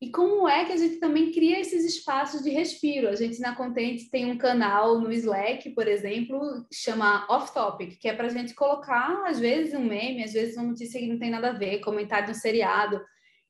[0.00, 3.08] E como é que a gente também cria esses espaços de respiro?
[3.08, 6.38] A gente na Content tem um canal no Slack, por exemplo,
[6.70, 10.56] chama Off Topic, que é para a gente colocar, às vezes, um meme, às vezes
[10.56, 13.00] uma notícia que não tem nada a ver, comentário de um seriado,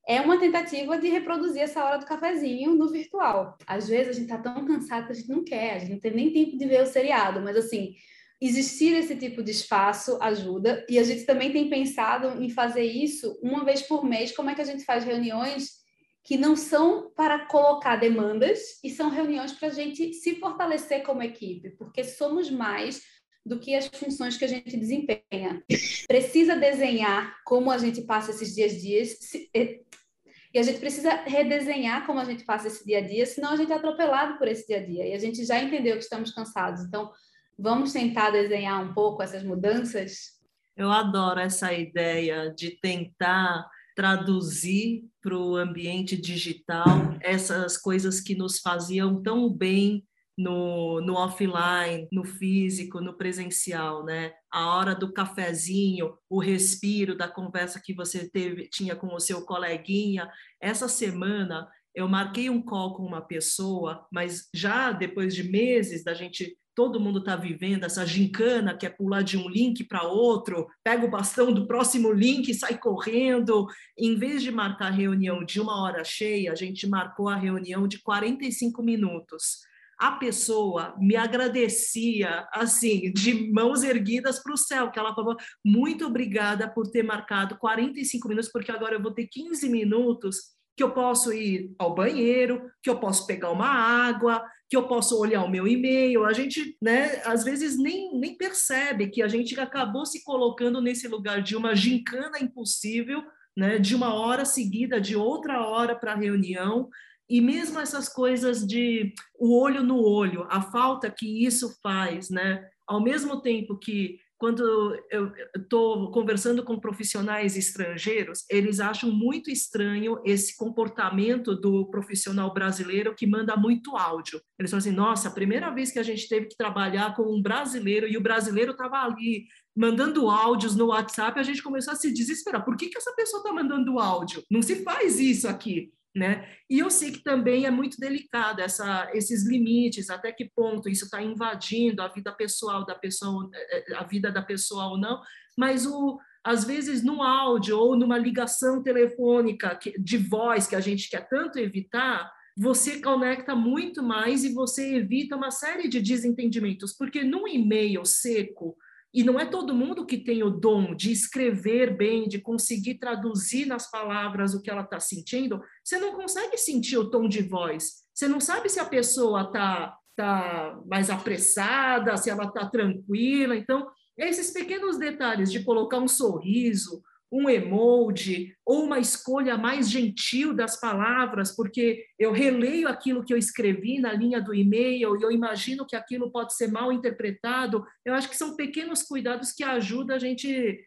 [0.09, 3.59] é uma tentativa de reproduzir essa hora do cafezinho no virtual.
[3.67, 5.99] Às vezes a gente está tão cansado que a gente não quer, a gente não
[5.99, 7.97] tem nem tempo de ver o seriado, mas assim,
[8.41, 10.87] existir esse tipo de espaço ajuda.
[10.89, 14.31] E a gente também tem pensado em fazer isso uma vez por mês.
[14.31, 15.86] Como é que a gente faz reuniões
[16.27, 21.23] que não são para colocar demandas e são reuniões para a gente se fortalecer como
[21.23, 23.01] equipe, porque somos mais
[23.45, 25.63] do que as funções que a gente desempenha.
[26.09, 29.17] Precisa desenhar como a gente passa esses dias dias
[29.55, 33.57] e a gente precisa redesenhar como a gente passa esse dia a dia, senão a
[33.57, 35.07] gente é atropelado por esse dia a dia.
[35.07, 36.83] E a gente já entendeu que estamos cansados.
[36.83, 37.13] Então,
[37.57, 40.41] vamos tentar desenhar um pouco essas mudanças?
[40.77, 43.65] Eu adoro essa ideia de tentar
[43.97, 50.07] traduzir para o ambiente digital essas coisas que nos faziam tão bem
[50.39, 54.35] no, no offline, no físico, no presencial, né?
[54.53, 59.47] A hora do cafezinho, o respiro da conversa que você teve, tinha com o seu
[59.47, 60.31] coleguinha.
[60.61, 66.13] Essa semana eu marquei um call com uma pessoa, mas já depois de meses da
[66.13, 70.69] gente todo mundo está vivendo essa gincana que é pular de um link para outro,
[70.85, 73.67] pega o bastão do próximo link e sai correndo.
[73.99, 77.99] Em vez de marcar reunião de uma hora cheia, a gente marcou a reunião de
[77.99, 79.65] 45 minutos
[79.99, 86.05] a pessoa me agradecia, assim, de mãos erguidas para o céu, que ela falou, muito
[86.05, 90.91] obrigada por ter marcado 45 minutos, porque agora eu vou ter 15 minutos que eu
[90.91, 95.51] posso ir ao banheiro, que eu posso pegar uma água, que eu posso olhar o
[95.51, 96.25] meu e-mail.
[96.25, 101.07] A gente, né, às vezes nem, nem percebe que a gente acabou se colocando nesse
[101.07, 103.23] lugar de uma gincana impossível,
[103.57, 106.89] né, de uma hora seguida de outra hora para a reunião,
[107.29, 112.65] e mesmo essas coisas de o olho no olho, a falta que isso faz, né?
[112.87, 120.21] Ao mesmo tempo que quando eu estou conversando com profissionais estrangeiros, eles acham muito estranho
[120.25, 124.41] esse comportamento do profissional brasileiro que manda muito áudio.
[124.59, 127.43] Eles falam assim: nossa, a primeira vez que a gente teve que trabalhar com um
[127.43, 132.13] brasileiro e o brasileiro estava ali mandando áudios no WhatsApp, a gente começou a se
[132.13, 132.65] desesperar.
[132.65, 134.43] Por que, que essa pessoa está mandando áudio?
[134.51, 136.49] Não se faz isso aqui né?
[136.69, 141.05] E eu sei que também é muito delicado essa, esses limites, até que ponto isso
[141.05, 145.21] está invadindo a vida pessoal da pessoa, eh, a vida da pessoa ou não,
[145.59, 151.11] mas o, às vezes no áudio ou numa ligação telefônica de voz que a gente
[151.11, 157.23] quer tanto evitar, você conecta muito mais e você evita uma série de desentendimentos, porque
[157.23, 158.75] num e-mail seco,
[159.17, 163.65] e não é todo mundo que tem o dom de escrever bem, de conseguir traduzir
[163.65, 165.59] nas palavras o que ela está sentindo.
[165.83, 168.05] Você não consegue sentir o tom de voz.
[168.15, 173.57] Você não sabe se a pessoa está tá mais apressada, se ela está tranquila.
[173.57, 180.55] Então, esses pequenos detalhes de colocar um sorriso, um emoji ou uma escolha mais gentil
[180.55, 185.31] das palavras, porque eu releio aquilo que eu escrevi na linha do e-mail e eu
[185.31, 187.85] imagino que aquilo pode ser mal interpretado.
[188.05, 190.81] Eu acho que são pequenos cuidados que ajudam a gente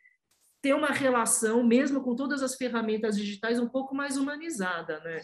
[0.61, 5.21] ter uma relação, mesmo com todas as ferramentas digitais, um pouco mais humanizada, né?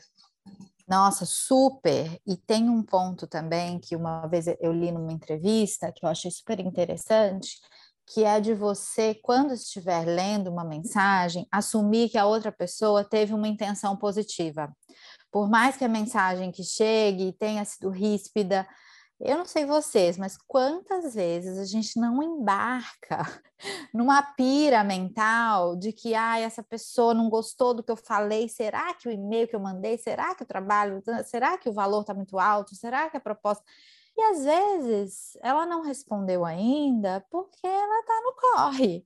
[0.87, 2.19] Nossa, super!
[2.27, 6.29] E tem um ponto também que uma vez eu li numa entrevista que eu achei
[6.29, 7.59] super interessante,
[8.05, 13.33] que é de você, quando estiver lendo uma mensagem, assumir que a outra pessoa teve
[13.33, 14.71] uma intenção positiva.
[15.31, 18.67] Por mais que a mensagem que chegue tenha sido ríspida,
[19.19, 23.23] eu não sei vocês, mas quantas vezes a gente não embarca
[23.93, 28.93] numa pira mental de que ah, essa pessoa não gostou do que eu falei, será
[28.93, 32.13] que o e-mail que eu mandei, será que o trabalho, será que o valor está
[32.13, 33.63] muito alto, será que a proposta.
[34.17, 39.05] E às vezes ela não respondeu ainda porque ela está no corre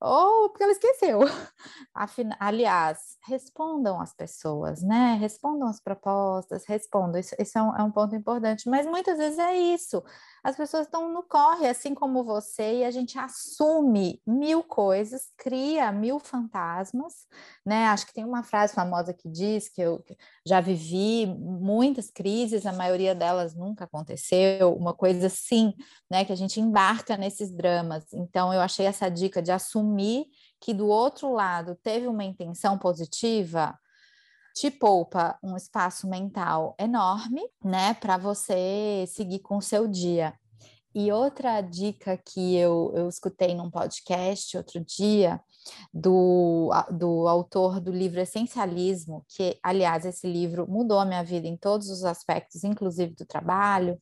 [0.00, 1.20] ou porque ela esqueceu.
[2.40, 5.14] Aliás, respondam as pessoas, né?
[5.20, 7.20] Respondam as propostas, respondam.
[7.20, 10.02] Isso, isso é, um, é, um, ponto importante, mas muitas vezes é isso.
[10.42, 15.90] As pessoas estão no corre, assim como você, e a gente assume mil coisas, cria
[15.92, 17.26] mil fantasmas,
[17.64, 17.86] né?
[17.86, 20.02] Acho que tem uma frase famosa que diz que eu
[20.46, 25.74] já vivi muitas crises, a maioria delas nunca aconteceu, uma coisa assim,
[26.10, 26.24] né?
[26.24, 28.04] Que a gente embarca nesses dramas.
[28.12, 30.26] Então, eu achei essa dica de assumir
[30.60, 33.78] que do outro lado teve uma intenção positiva
[34.60, 40.34] te poupa um espaço mental enorme, né, para você seguir com o seu dia.
[40.94, 45.40] E outra dica que eu, eu escutei num podcast outro dia,
[45.94, 51.56] do, do autor do livro Essencialismo, que, aliás, esse livro mudou a minha vida em
[51.56, 53.98] todos os aspectos, inclusive do trabalho.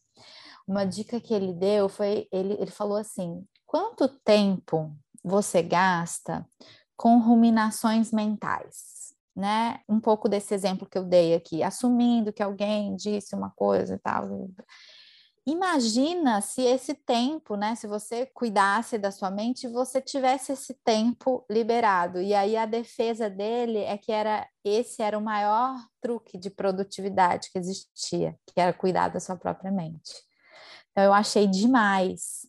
[0.66, 4.92] Uma dica que ele deu foi: ele, ele falou assim, quanto tempo
[5.22, 6.44] você gasta
[6.96, 8.97] com ruminações mentais?
[9.38, 9.78] Né?
[9.88, 13.98] Um pouco desse exemplo que eu dei aqui, assumindo que alguém disse uma coisa e
[13.98, 14.50] tal.
[15.46, 21.46] Imagina se esse tempo, né, se você cuidasse da sua mente, você tivesse esse tempo
[21.48, 22.20] liberado.
[22.20, 27.48] E aí a defesa dele é que era esse era o maior truque de produtividade
[27.52, 30.12] que existia, que era cuidar da sua própria mente.
[30.90, 32.40] Então eu achei demais,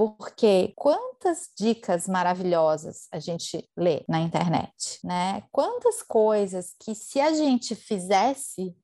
[0.00, 5.42] porque quantas dicas maravilhosas a gente lê na internet, né?
[5.52, 8.74] Quantas coisas que se a gente fizesse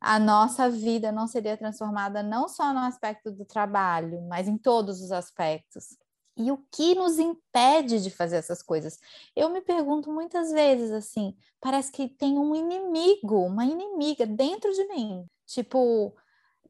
[0.00, 5.00] a nossa vida não seria transformada não só no aspecto do trabalho, mas em todos
[5.00, 5.96] os aspectos.
[6.36, 9.00] E o que nos impede de fazer essas coisas?
[9.34, 14.86] Eu me pergunto muitas vezes assim: parece que tem um inimigo, uma inimiga dentro de
[14.86, 15.26] mim.
[15.44, 16.14] Tipo,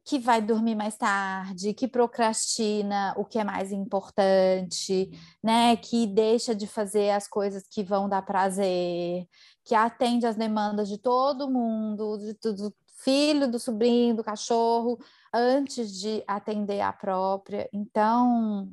[0.05, 5.11] que vai dormir mais tarde, que procrastina o que é mais importante,
[5.43, 5.77] né?
[5.77, 9.27] Que deixa de fazer as coisas que vão dar prazer,
[9.65, 14.99] que atende às demandas de todo mundo, de tudo, filho, do sobrinho, do cachorro,
[15.33, 17.69] antes de atender a própria.
[17.73, 18.69] Então,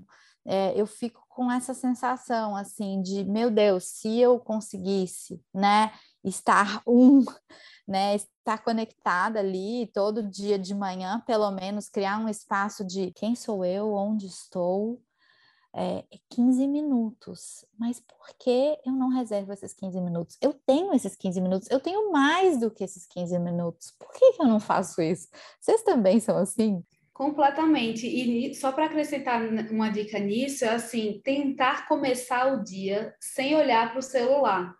[0.46, 5.92] é, eu fico com essa sensação assim de meu Deus, se eu conseguisse, né,
[6.24, 7.24] estar um,
[7.88, 13.36] né, estar conectada ali todo dia de manhã, pelo menos criar um espaço de quem
[13.36, 15.02] sou eu, onde estou,
[15.74, 17.66] é, 15 minutos.
[17.78, 20.38] Mas por que eu não reservo esses 15 minutos?
[20.42, 23.94] Eu tenho esses 15 minutos, eu tenho mais do que esses 15 minutos.
[23.98, 25.28] Por que, que eu não faço isso?
[25.60, 26.84] Vocês também são assim?
[27.14, 28.08] Completamente.
[28.08, 33.92] E só para acrescentar uma dica nisso, é assim, tentar começar o dia sem olhar
[33.92, 34.79] para o celular.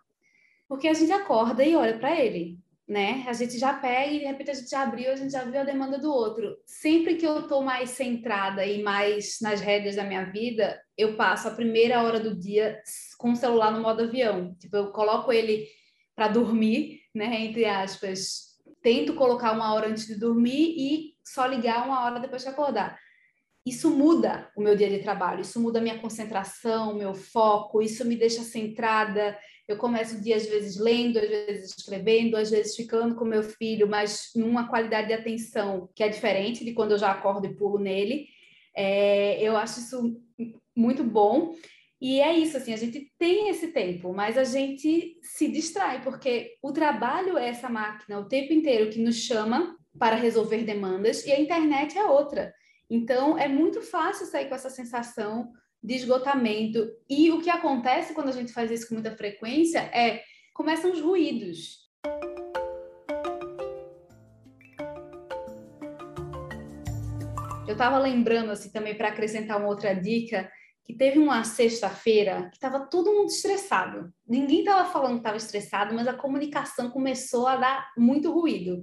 [0.70, 2.58] Porque a gente acorda e olha para ele
[2.90, 3.24] né?
[3.28, 5.60] A gente já pega e de repente a gente já abriu, a gente já viu
[5.60, 6.56] a demanda do outro.
[6.66, 11.46] Sempre que eu estou mais centrada e mais nas rédeas da minha vida, eu passo
[11.46, 12.82] a primeira hora do dia
[13.16, 14.56] com o celular no modo avião.
[14.58, 15.68] Tipo, eu coloco ele
[16.16, 17.42] para dormir, né?
[17.42, 18.50] Entre aspas.
[18.82, 22.98] Tento colocar uma hora antes de dormir e só ligar uma hora depois de acordar.
[23.64, 28.04] Isso muda o meu dia de trabalho, isso muda a minha concentração, meu foco, isso
[28.04, 32.74] me deixa centrada, eu começo o dia, às vezes, lendo, às vezes escrevendo, às vezes
[32.74, 36.98] ficando com meu filho, mas numa qualidade de atenção que é diferente de quando eu
[36.98, 38.26] já acordo e pulo nele.
[38.74, 40.20] É, eu acho isso
[40.74, 41.54] muito bom.
[42.00, 46.56] E é isso, assim, a gente tem esse tempo, mas a gente se distrai, porque
[46.62, 51.32] o trabalho é essa máquina o tempo inteiro que nos chama para resolver demandas e
[51.32, 52.54] a internet é outra.
[52.88, 56.88] Então, é muito fácil sair com essa sensação de esgotamento.
[57.08, 61.00] E o que acontece quando a gente faz isso com muita frequência é começam os
[61.00, 61.88] ruídos.
[67.66, 70.50] Eu estava lembrando assim também para acrescentar uma outra dica
[70.84, 74.12] que teve uma sexta-feira que estava todo mundo estressado.
[74.26, 78.82] Ninguém estava falando que estava estressado, mas a comunicação começou a dar muito ruído.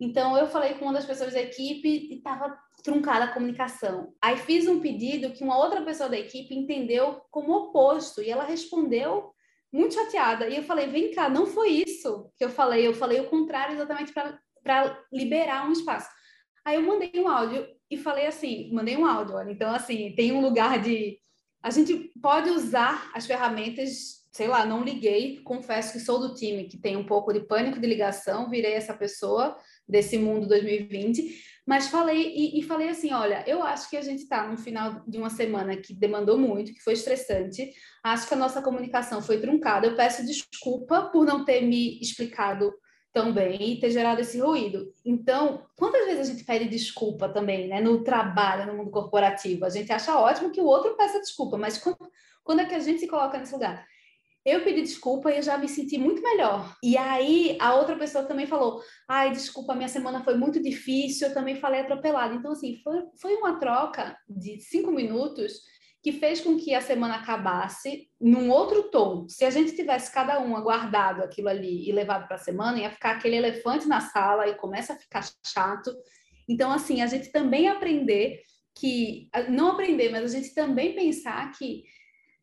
[0.00, 4.12] Então eu falei com uma das pessoas da equipe e estava truncada a comunicação.
[4.20, 8.44] Aí fiz um pedido que uma outra pessoa da equipe entendeu como oposto e ela
[8.44, 9.32] respondeu
[9.72, 10.48] muito chateada.
[10.48, 13.74] E eu falei: vem cá, não foi isso que eu falei, eu falei o contrário
[13.74, 16.08] exatamente para liberar um espaço.
[16.64, 20.30] Aí eu mandei um áudio e falei assim: mandei um áudio, olha, então assim, tem
[20.32, 21.18] um lugar de.
[21.62, 26.64] A gente pode usar as ferramentas sei lá, não liguei, confesso que sou do time
[26.64, 29.56] que tem um pouco de pânico de ligação, virei essa pessoa
[29.88, 34.22] desse mundo 2020, mas falei e, e falei assim, olha, eu acho que a gente
[34.22, 37.72] está no final de uma semana que demandou muito, que foi estressante,
[38.02, 42.72] acho que a nossa comunicação foi truncada, eu peço desculpa por não ter me explicado
[43.14, 44.92] tão bem e ter gerado esse ruído.
[45.04, 49.64] Então, quantas vezes a gente pede desculpa também, né, no trabalho, no mundo corporativo?
[49.64, 51.96] A gente acha ótimo que o outro peça desculpa, mas quando,
[52.42, 53.86] quando é que a gente se coloca nesse lugar?
[54.44, 56.76] Eu pedi desculpa e eu já me senti muito melhor.
[56.82, 61.34] E aí a outra pessoa também falou: ai, desculpa, minha semana foi muito difícil, eu
[61.34, 62.34] também falei atropelado.
[62.34, 65.54] Então, assim, foi, foi uma troca de cinco minutos
[66.02, 69.26] que fez com que a semana acabasse num outro tom.
[69.26, 72.90] Se a gente tivesse cada um aguardado aquilo ali e levado para a semana, ia
[72.90, 75.96] ficar aquele elefante na sala e começa a ficar chato.
[76.46, 78.42] Então, assim, a gente também aprender
[78.76, 81.84] que, não aprender, mas a gente também pensar que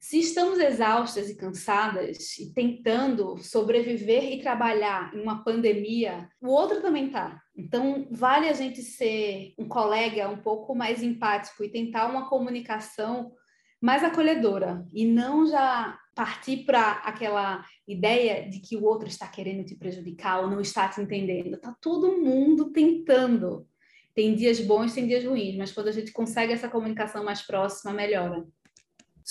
[0.01, 6.81] Se estamos exaustas e cansadas e tentando sobreviver e trabalhar em uma pandemia, o outro
[6.81, 7.39] também está.
[7.55, 13.31] Então, vale a gente ser um colega um pouco mais empático e tentar uma comunicação
[13.79, 19.63] mais acolhedora e não já partir para aquela ideia de que o outro está querendo
[19.63, 21.59] te prejudicar ou não está te entendendo.
[21.59, 23.67] Tá todo mundo tentando.
[24.15, 27.93] Tem dias bons, tem dias ruins, mas quando a gente consegue essa comunicação mais próxima,
[27.93, 28.43] melhora.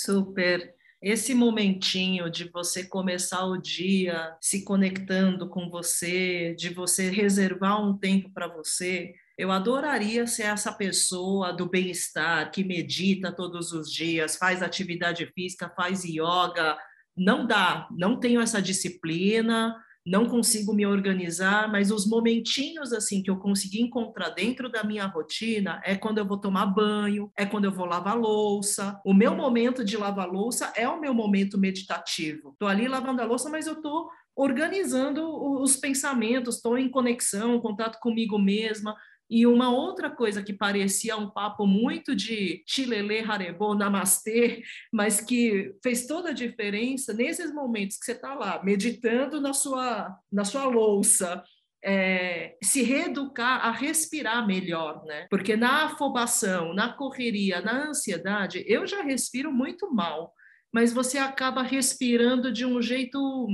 [0.03, 0.75] Super.
[1.03, 7.97] Esse momentinho de você começar o dia se conectando com você, de você reservar um
[7.99, 14.37] tempo para você, eu adoraria ser essa pessoa do bem-estar que medita todos os dias,
[14.37, 16.79] faz atividade física, faz yoga.
[17.15, 19.77] Não dá, não tenho essa disciplina,
[20.11, 25.07] não consigo me organizar, mas os momentinhos assim que eu consegui encontrar dentro da minha
[25.07, 29.01] rotina é quando eu vou tomar banho, é quando eu vou lavar louça.
[29.05, 32.57] O meu momento de lavar louça é o meu momento meditativo.
[32.59, 35.25] Tô ali lavando a louça, mas eu tô organizando
[35.63, 38.97] os pensamentos, estou em conexão, contato comigo mesma,
[39.31, 44.62] e uma outra coisa que parecia um papo muito de chilele, harebo, namastê,
[44.93, 50.18] mas que fez toda a diferença nesses momentos que você está lá, meditando na sua,
[50.33, 51.45] na sua louça,
[51.83, 55.26] é, se reeducar a respirar melhor, né?
[55.31, 60.35] Porque na afobação, na correria, na ansiedade, eu já respiro muito mal,
[60.72, 63.49] mas você acaba respirando de um jeito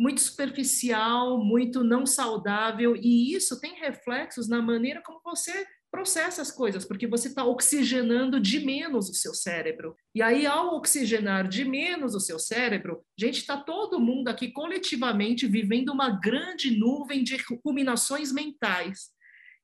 [0.00, 6.50] muito superficial, muito não saudável, e isso tem reflexos na maneira como você processa as
[6.50, 9.94] coisas, porque você está oxigenando de menos o seu cérebro.
[10.14, 15.46] E aí, ao oxigenar de menos o seu cérebro, gente, está todo mundo aqui coletivamente
[15.46, 19.10] vivendo uma grande nuvem de ruminações mentais.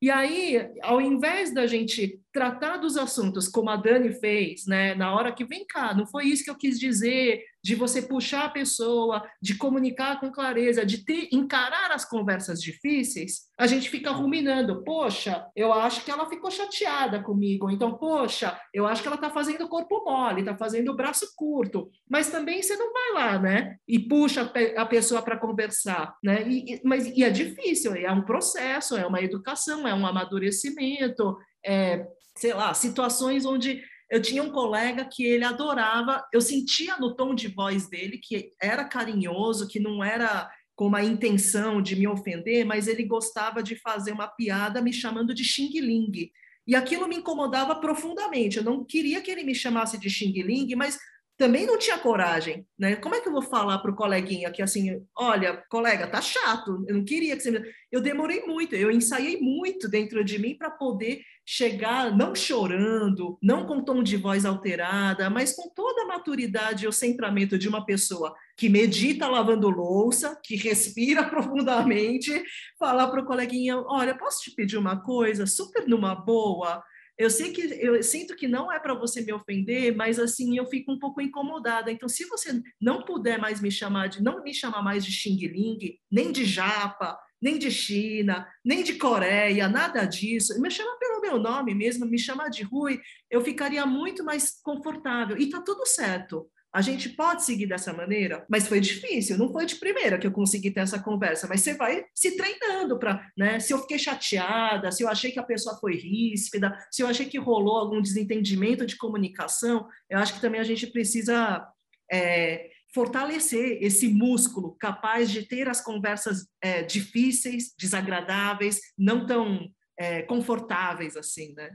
[0.03, 5.14] E aí, ao invés da gente tratar dos assuntos como a Dani fez, né, na
[5.14, 8.51] hora que vem cá, não foi isso que eu quis dizer, de você puxar a
[8.51, 14.84] pessoa, de comunicar com clareza, de ter, encarar as conversas difíceis, a gente fica ruminando.
[14.84, 17.68] Poxa, eu acho que ela ficou chateada comigo.
[17.68, 21.91] Então, poxa, eu acho que ela está fazendo corpo mole, está fazendo braço curto.
[22.09, 23.76] Mas também você não vai lá, né?
[23.89, 26.47] E puxa a pessoa para conversar, né?
[26.47, 32.07] E, mas e é difícil, é um processo, é uma educação, é um amadurecimento, é,
[32.37, 37.34] sei lá, situações onde eu tinha um colega que ele adorava, eu sentia no tom
[37.34, 42.64] de voz dele que era carinhoso, que não era com uma intenção de me ofender,
[42.64, 46.30] mas ele gostava de fazer uma piada me chamando de Xing Ling.
[46.66, 48.59] E aquilo me incomodava profundamente.
[48.59, 50.99] Eu não queria que ele me chamasse de Xing Ling, mas
[51.37, 52.97] também não tinha coragem, né?
[52.97, 56.84] Como é que eu vou falar para o coleguinha que assim, olha, colega, tá chato,
[56.89, 57.61] eu não queria que você me...
[57.93, 63.66] Eu demorei muito, eu ensaiei muito dentro de mim para poder chegar não chorando, não
[63.66, 67.84] com tom de voz alterada, mas com toda a maturidade e o centramento de uma
[67.84, 72.43] pessoa que medita lavando louça, que respira profundamente,
[72.78, 76.82] falar para o coleguinha, olha, posso te pedir uma coisa, super numa boa,
[77.18, 80.66] eu sei que eu sinto que não é para você me ofender, mas assim eu
[80.66, 81.90] fico um pouco incomodada.
[81.90, 85.38] Então, se você não puder mais me chamar de, não me chamar mais de Xing
[85.46, 90.60] Ling, nem de Japa, nem de China, nem de Coreia, nada disso.
[90.60, 93.00] Me chama pelo meu nome mesmo, me chama de Rui,
[93.30, 95.38] eu ficaria muito mais confortável.
[95.38, 96.50] E tá tudo certo.
[96.76, 100.30] A gente pode seguir dessa maneira, mas foi difícil, não foi de primeira que eu
[100.30, 103.58] consegui ter essa conversa, mas você vai se treinando para, né?
[103.58, 107.24] Se eu fiquei chateada, se eu achei que a pessoa foi ríspida, se eu achei
[107.24, 111.66] que rolou algum desentendimento de comunicação, eu acho que também a gente precisa
[112.12, 119.66] é, fortalecer esse músculo capaz de ter as conversas é, difíceis, desagradáveis, não tão
[119.98, 121.70] é, confortáveis assim, né?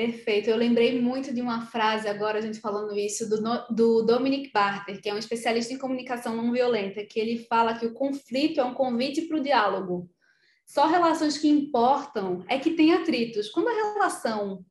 [0.00, 0.48] Perfeito.
[0.48, 3.36] Eu lembrei muito de uma frase agora, a gente falando isso, do,
[3.68, 7.84] do Dominic Barter, que é um especialista em comunicação não violenta, que ele fala que
[7.84, 10.08] o conflito é um convite para o diálogo.
[10.66, 13.50] Só relações que importam é que tem atritos.
[13.50, 14.64] Quando a relação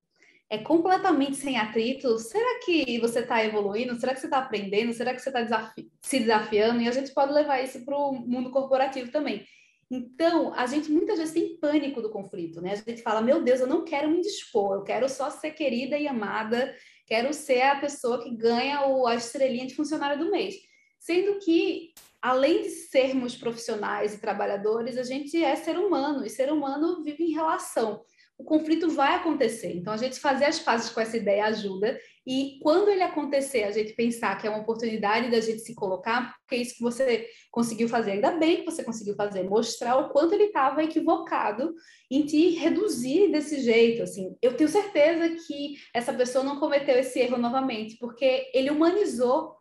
[0.50, 4.00] é completamente sem atritos, será que você está evoluindo?
[4.00, 4.94] Será que você está aprendendo?
[4.94, 6.82] Será que você está desafi se desafiando?
[6.82, 9.46] E a gente pode levar isso para o mundo corporativo também.
[9.92, 12.74] Então, a gente muitas vezes tem pânico do conflito, né?
[12.74, 15.98] A gente fala, meu Deus, eu não quero me dispor, eu quero só ser querida
[15.98, 16.76] e amada,
[17.08, 20.56] quero ser a pessoa que ganha o, a estrelinha de funcionário do mês.
[21.00, 26.52] Sendo que, além de sermos profissionais e trabalhadores, a gente é ser humano, e ser
[26.52, 28.04] humano vive em relação.
[28.38, 29.76] o conflito vai acontecer.
[29.76, 32.00] Então, a gente fazer as fases com essa ideia ajuda.
[32.32, 36.38] E quando ele acontecer, a gente pensar que é uma oportunidade da gente se colocar,
[36.42, 38.12] porque é isso que você conseguiu fazer.
[38.12, 41.74] Ainda bem que você conseguiu fazer, mostrar o quanto ele estava equivocado
[42.12, 44.04] em te reduzir desse jeito.
[44.04, 49.56] Assim, eu tenho certeza que essa pessoa não cometeu esse erro novamente, porque ele humanizou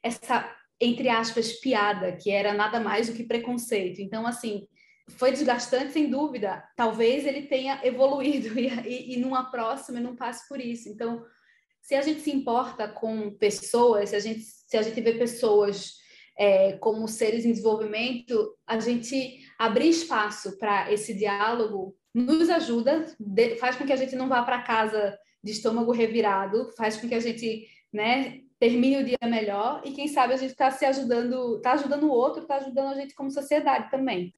[0.00, 0.48] essa
[0.80, 4.00] entre aspas piada, que era nada mais do que preconceito.
[4.00, 4.68] Então, assim,
[5.16, 6.62] foi desgastante, sem dúvida.
[6.76, 10.88] Talvez ele tenha evoluído e, e, e numa próxima não passe por isso.
[10.88, 11.24] Então,
[11.84, 15.98] se a gente se importa com pessoas, se a gente, se a gente vê pessoas
[16.36, 23.06] é, como seres em desenvolvimento, a gente abrir espaço para esse diálogo nos ajuda,
[23.60, 27.14] faz com que a gente não vá para casa de estômago revirado, faz com que
[27.14, 31.56] a gente né, termine o dia melhor e quem sabe a gente está se ajudando,
[31.56, 34.34] está ajudando o outro, está ajudando a gente como sociedade também.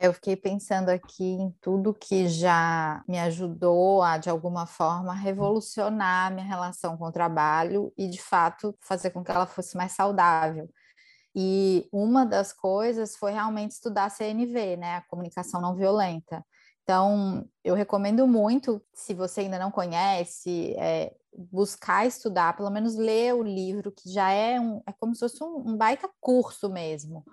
[0.00, 6.32] Eu fiquei pensando aqui em tudo que já me ajudou a, de alguma forma, revolucionar
[6.32, 10.70] minha relação com o trabalho e, de fato, fazer com que ela fosse mais saudável.
[11.34, 16.44] E uma das coisas foi realmente estudar a CNV, né, a comunicação não violenta.
[16.82, 23.34] Então, eu recomendo muito, se você ainda não conhece, é, buscar estudar, pelo menos ler
[23.34, 27.24] o livro, que já é, um, é como se fosse um, um baita curso mesmo.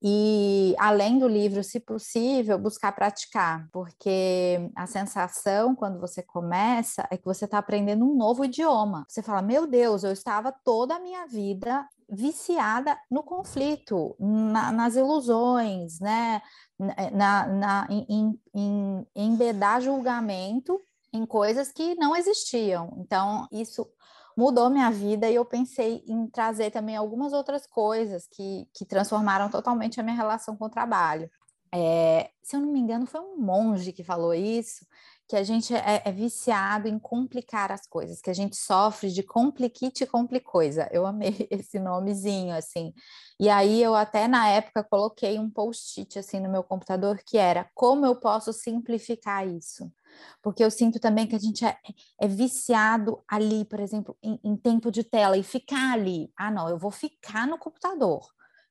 [0.00, 7.16] E além do livro, se possível, buscar praticar, porque a sensação quando você começa é
[7.16, 9.04] que você está aprendendo um novo idioma.
[9.08, 14.94] Você fala: Meu Deus, eu estava toda a minha vida viciada no conflito, na, nas
[14.94, 16.40] ilusões, né?
[17.12, 20.80] Na, na, em, em, em embedar julgamento
[21.12, 22.94] em coisas que não existiam.
[22.98, 23.86] Então, isso
[24.38, 29.50] mudou minha vida e eu pensei em trazer também algumas outras coisas que, que transformaram
[29.50, 31.28] totalmente a minha relação com o trabalho.
[31.74, 34.86] É, se eu não me engano, foi um monge que falou isso,
[35.26, 39.24] que a gente é, é, viciado em complicar as coisas, que a gente sofre de
[39.24, 40.88] compliquite complicoisa.
[40.92, 42.94] Eu amei esse nomezinho, assim.
[43.40, 47.68] E aí eu até na época coloquei um post-it assim no meu computador que era
[47.74, 49.92] como eu posso simplificar isso
[50.42, 51.76] porque eu sinto também que a gente é,
[52.20, 56.30] é viciado ali, por exemplo, em, em, tempo de tela e ficar ali.
[56.36, 58.20] Ah, não, eu vou ficar no computador.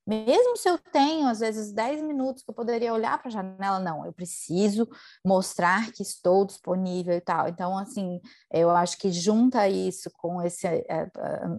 [0.07, 3.77] Mesmo se eu tenho, às vezes, 10 minutos que eu poderia olhar para a janela,
[3.77, 4.87] não, eu preciso
[5.23, 7.49] mostrar que estou disponível e tal.
[7.49, 11.11] Então, assim, eu acho que junta isso com esse é,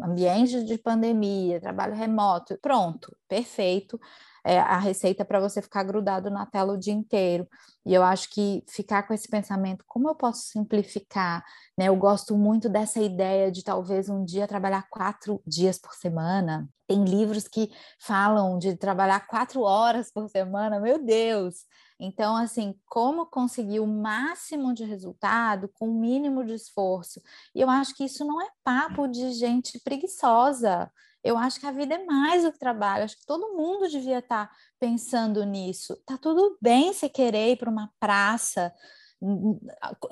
[0.02, 4.00] ambiente de pandemia, trabalho remoto, pronto, perfeito
[4.44, 7.46] é, a receita para você ficar grudado na tela o dia inteiro.
[7.84, 11.44] E eu acho que ficar com esse pensamento, como eu posso simplificar?
[11.76, 11.86] Né?
[11.88, 16.68] Eu gosto muito dessa ideia de talvez um dia trabalhar quatro dias por semana.
[16.86, 17.70] Tem livros que
[18.00, 21.66] falam de trabalhar quatro horas por semana, meu Deus!
[22.00, 27.20] Então, assim, como conseguir o máximo de resultado com o mínimo de esforço?
[27.54, 30.90] E eu acho que isso não é papo de gente preguiçosa.
[31.22, 33.04] Eu acho que a vida é mais do que trabalho.
[33.04, 35.96] Acho que todo mundo devia estar tá pensando nisso.
[36.06, 38.72] Tá tudo bem você querer ir para uma praça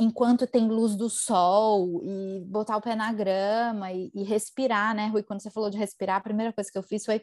[0.00, 5.06] enquanto tem luz do sol e botar o pé na grama e, e respirar, né,
[5.06, 5.22] Rui?
[5.22, 7.22] Quando você falou de respirar, a primeira coisa que eu fiz foi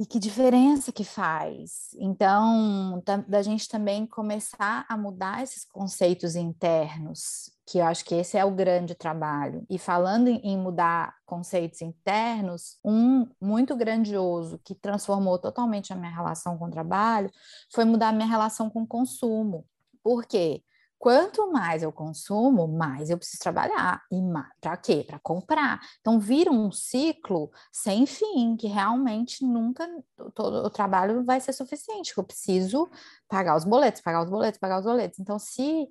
[0.00, 1.90] e que diferença que faz.
[1.98, 8.14] Então, da, da, gente também começar a mudar esses conceitos internos, que eu acho que
[8.14, 9.62] esse é o grande trabalho.
[9.68, 16.10] E falando em, em mudar conceitos internos, um muito grandioso que transformou totalmente a minha
[16.10, 17.30] relação com o trabalho
[17.70, 19.66] foi mudar a minha relação com o consumo.
[20.02, 20.62] Por quê?
[21.00, 24.02] Quanto mais eu consumo, mais eu preciso trabalhar.
[24.12, 24.20] E
[24.60, 25.02] para quê?
[25.02, 25.80] Para comprar.
[25.98, 29.88] Então vira um ciclo sem fim, que realmente nunca
[30.34, 32.12] todo o trabalho vai ser suficiente.
[32.14, 32.86] Eu preciso
[33.26, 35.18] pagar os boletos, pagar os boletos, pagar os boletos.
[35.18, 35.88] Então, se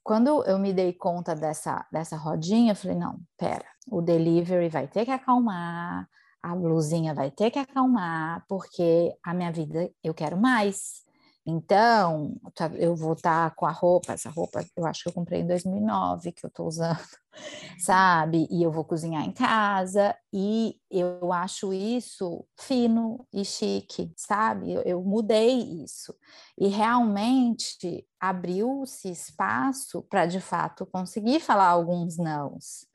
[0.00, 4.86] quando eu me dei conta dessa, dessa rodinha, eu falei: não, pera, o delivery vai
[4.86, 6.08] ter que acalmar,
[6.40, 11.02] a blusinha vai ter que acalmar, porque a minha vida eu quero mais.
[11.44, 15.12] Então, tá, eu vou estar tá com a roupa, essa roupa eu acho que eu
[15.12, 17.00] comprei em 2009, que eu estou usando,
[17.80, 18.46] sabe?
[18.48, 24.72] E eu vou cozinhar em casa, e eu acho isso fino e chique, sabe?
[24.72, 26.14] Eu, eu mudei isso.
[26.56, 32.86] E realmente abriu-se espaço para, de fato, conseguir falar alguns nãos.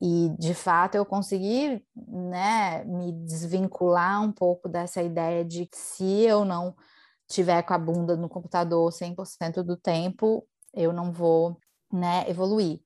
[0.00, 6.04] E, de fato, eu consegui né, me desvincular um pouco dessa ideia de que se
[6.04, 6.74] eu não
[7.28, 11.56] tiver com a bunda no computador 100% do tempo, eu não vou,
[11.92, 12.80] né, evoluir.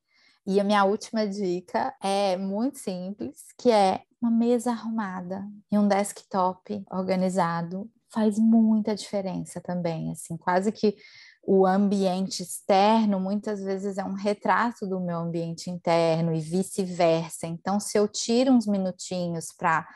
[0.46, 5.86] E a minha última dica é muito simples, que é uma mesa arrumada e um
[5.86, 10.96] desktop organizado faz muita diferença também, assim, quase que
[11.42, 17.46] o ambiente externo muitas vezes é um retrato do meu ambiente interno e vice-versa.
[17.46, 19.88] Então, se eu tiro uns minutinhos para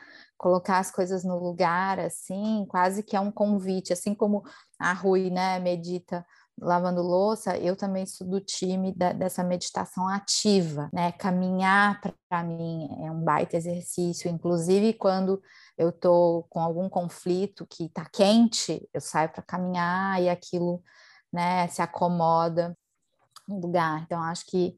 [0.45, 4.43] colocar as coisas no lugar, assim, quase que é um convite, assim como
[4.77, 6.23] a Rui, né, medita
[6.61, 11.11] lavando louça, eu também sou do time da, dessa meditação ativa, né?
[11.13, 15.41] Caminhar para mim é um baita exercício, inclusive quando
[15.75, 20.83] eu tô com algum conflito que tá quente, eu saio para caminhar e aquilo,
[21.33, 22.77] né, se acomoda
[23.47, 24.03] no lugar.
[24.03, 24.77] Então acho que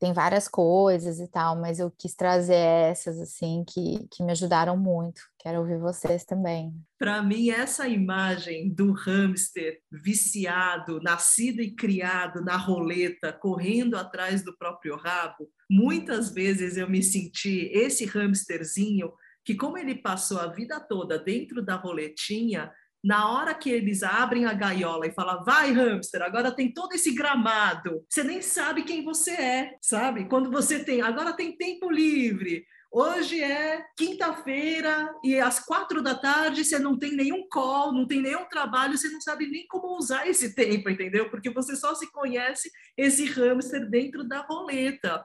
[0.00, 4.74] tem várias coisas e tal, mas eu quis trazer essas assim que, que me ajudaram
[4.74, 5.20] muito.
[5.38, 6.72] Quero ouvir vocês também.
[6.98, 14.56] Para mim, essa imagem do hamster viciado, nascido e criado na roleta, correndo atrás do
[14.56, 19.12] próprio rabo, muitas vezes eu me senti esse hamsterzinho
[19.44, 22.72] que, como ele passou a vida toda dentro da roletinha,
[23.02, 27.14] na hora que eles abrem a gaiola e falam, vai hamster, agora tem todo esse
[27.14, 30.28] gramado, você nem sabe quem você é, sabe?
[30.28, 36.64] Quando você tem, agora tem tempo livre, Hoje é quinta-feira e às quatro da tarde
[36.64, 40.26] você não tem nenhum call, não tem nenhum trabalho, você não sabe nem como usar
[40.26, 41.30] esse tempo, entendeu?
[41.30, 45.24] Porque você só se conhece esse hamster dentro da roleta.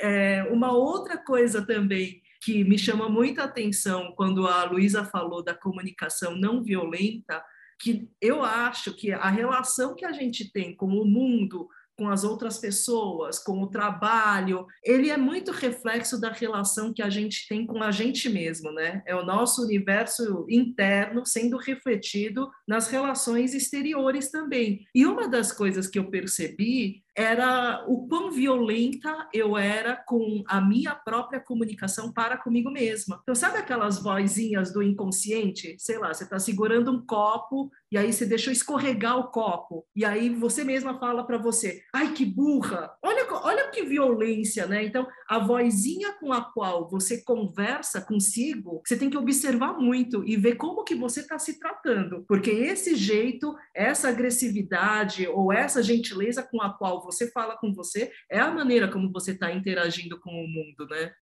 [0.00, 5.54] É, uma outra coisa também que me chama muita atenção quando a Luísa falou da
[5.54, 7.42] comunicação não violenta,
[7.80, 12.24] que eu acho que a relação que a gente tem com o mundo, com as
[12.24, 17.66] outras pessoas, com o trabalho, ele é muito reflexo da relação que a gente tem
[17.66, 19.02] com a gente mesmo, né?
[19.06, 24.84] É o nosso universo interno sendo refletido nas relações exteriores também.
[24.94, 30.60] E uma das coisas que eu percebi era o quão violenta eu era com a
[30.60, 33.20] minha própria comunicação para comigo mesma.
[33.22, 35.76] Então, sabe aquelas vozinhas do inconsciente?
[35.78, 39.84] Sei lá, você está segurando um copo e aí você deixou escorregar o copo.
[39.94, 42.94] E aí você mesma fala para você: ai, que burra!
[43.02, 44.84] Olha, olha que violência, né?
[44.84, 50.36] Então, a vozinha com a qual você conversa consigo, você tem que observar muito e
[50.36, 52.24] ver como que você está se tratando.
[52.26, 58.12] Porque esse jeito, essa agressividade ou essa gentileza com a qual você fala com você,
[58.30, 61.12] é a maneira como você está interagindo com o mundo, né?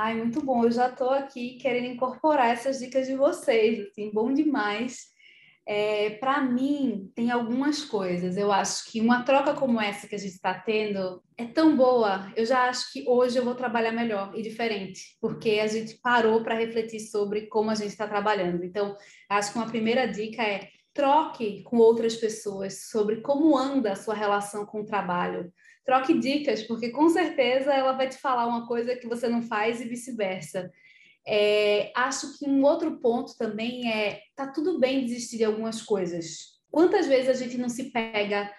[0.00, 0.64] Ai, muito bom.
[0.64, 5.08] Eu já estou aqui querendo incorporar essas dicas de vocês, assim, bom demais.
[5.70, 8.38] É, para mim, tem algumas coisas.
[8.38, 12.32] Eu acho que uma troca como essa que a gente está tendo é tão boa.
[12.34, 16.42] Eu já acho que hoje eu vou trabalhar melhor e diferente, porque a gente parou
[16.42, 18.64] para refletir sobre como a gente está trabalhando.
[18.64, 18.96] Então,
[19.28, 24.14] acho que uma primeira dica é troque com outras pessoas sobre como anda a sua
[24.14, 25.52] relação com o trabalho.
[25.84, 29.82] Troque dicas, porque com certeza ela vai te falar uma coisa que você não faz
[29.82, 30.72] e vice-versa.
[31.30, 36.58] É, acho que um outro ponto também é tá tudo bem desistir de algumas coisas.
[36.70, 38.50] Quantas vezes a gente não se pega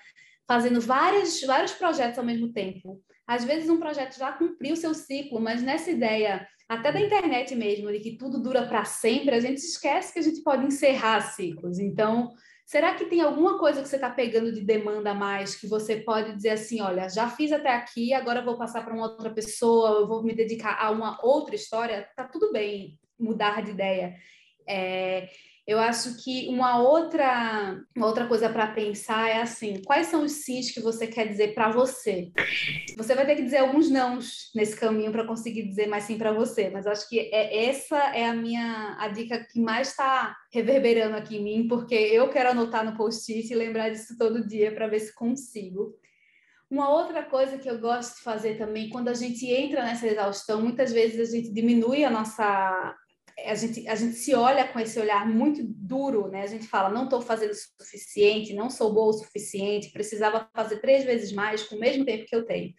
[0.47, 3.01] fazendo várias, vários projetos ao mesmo tempo?
[3.25, 7.91] Às vezes um projeto já cumpriu seu ciclo, mas nessa ideia, até da internet mesmo,
[7.91, 11.79] de que tudo dura para sempre, a gente esquece que a gente pode encerrar ciclos.
[11.79, 12.31] Então,
[12.69, 15.95] Será que tem alguma coisa que você está pegando de demanda a mais que você
[15.95, 20.01] pode dizer assim, olha, já fiz até aqui, agora vou passar para uma outra pessoa,
[20.01, 22.07] eu vou me dedicar a uma outra história?
[22.15, 24.15] Tá tudo bem mudar de ideia.
[24.67, 25.27] É,
[25.69, 30.31] eu acho que uma outra, uma outra coisa para pensar é assim: quais são os
[30.31, 32.31] sims que você quer dizer para você?
[32.97, 36.33] Você vai ter que dizer alguns nãos nesse caminho para conseguir dizer mais sim para
[36.33, 41.15] você, mas acho que é, essa é a minha a dica que mais está reverberando
[41.15, 44.87] aqui em mim, porque eu quero anotar no post-it e lembrar disso todo dia para
[44.87, 45.93] ver se consigo.
[46.67, 50.63] Uma outra coisa que eu gosto de fazer também, quando a gente entra nessa exaustão,
[50.63, 52.95] muitas vezes a gente diminui a nossa
[53.45, 56.43] a gente, a gente se olha com esse olhar muito duro, né?
[56.43, 60.79] A gente fala, não estou fazendo o suficiente, não sou boa o suficiente, precisava fazer
[60.79, 62.73] três vezes mais com o mesmo tempo que eu tenho.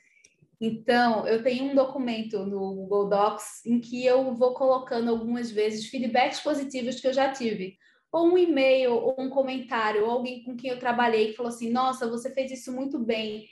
[0.61, 5.87] Então, eu tenho um documento no Google Docs em que eu vou colocando algumas vezes
[5.87, 7.77] feedbacks positivos que eu já tive.
[8.13, 11.71] Ou um e-mail, ou um comentário, ou alguém com quem eu trabalhei que falou assim:
[11.71, 13.47] Nossa, você fez isso muito bem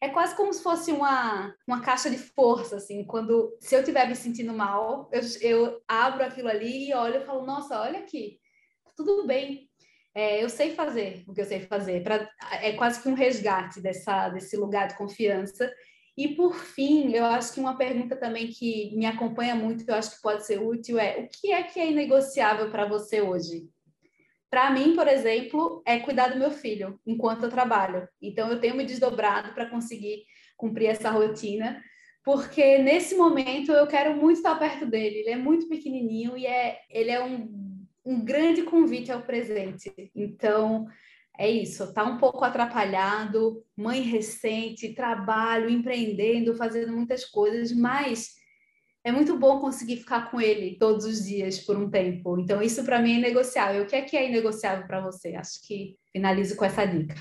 [0.00, 4.06] é quase como se fosse uma, uma caixa de força, assim, quando, se eu estiver
[4.08, 8.38] me sentindo mal, eu, eu abro aquilo ali e olho e falo, nossa, olha aqui,
[8.84, 9.70] tá tudo bem,
[10.14, 12.28] é, eu sei fazer o que eu sei fazer, pra,
[12.60, 15.72] é quase que um resgate dessa, desse lugar de confiança,
[16.16, 20.16] e por fim, eu acho que uma pergunta também que me acompanha muito, eu acho
[20.16, 23.68] que pode ser útil, é o que é que é inegociável para você hoje?
[24.56, 28.08] Para mim, por exemplo, é cuidar do meu filho enquanto eu trabalho.
[28.22, 30.22] Então, eu tenho me desdobrado para conseguir
[30.56, 31.78] cumprir essa rotina,
[32.24, 35.16] porque nesse momento eu quero muito estar perto dele.
[35.16, 39.92] Ele é muito pequenininho e é, ele é um, um grande convite ao presente.
[40.14, 40.86] Então,
[41.38, 48.36] é isso, tá um pouco atrapalhado, mãe recente, trabalho, empreendendo, fazendo muitas coisas, mas
[49.06, 52.40] é muito bom conseguir ficar com ele todos os dias por um tempo.
[52.40, 53.84] Então, isso para mim é negociável.
[53.84, 55.36] O que é que é inegociável para você?
[55.36, 57.14] Acho que finalizo com essa dica.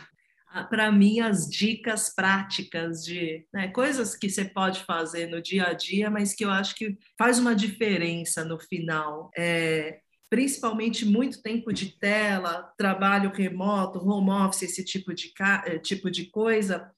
[0.50, 5.68] Ah, para mim, as dicas práticas de né, coisas que você pode fazer no dia
[5.68, 9.30] a dia, mas que eu acho que faz uma diferença no final.
[9.38, 15.32] É, principalmente muito tempo de tela, trabalho remoto, home office, esse tipo de,
[15.68, 16.92] eh, tipo de coisa,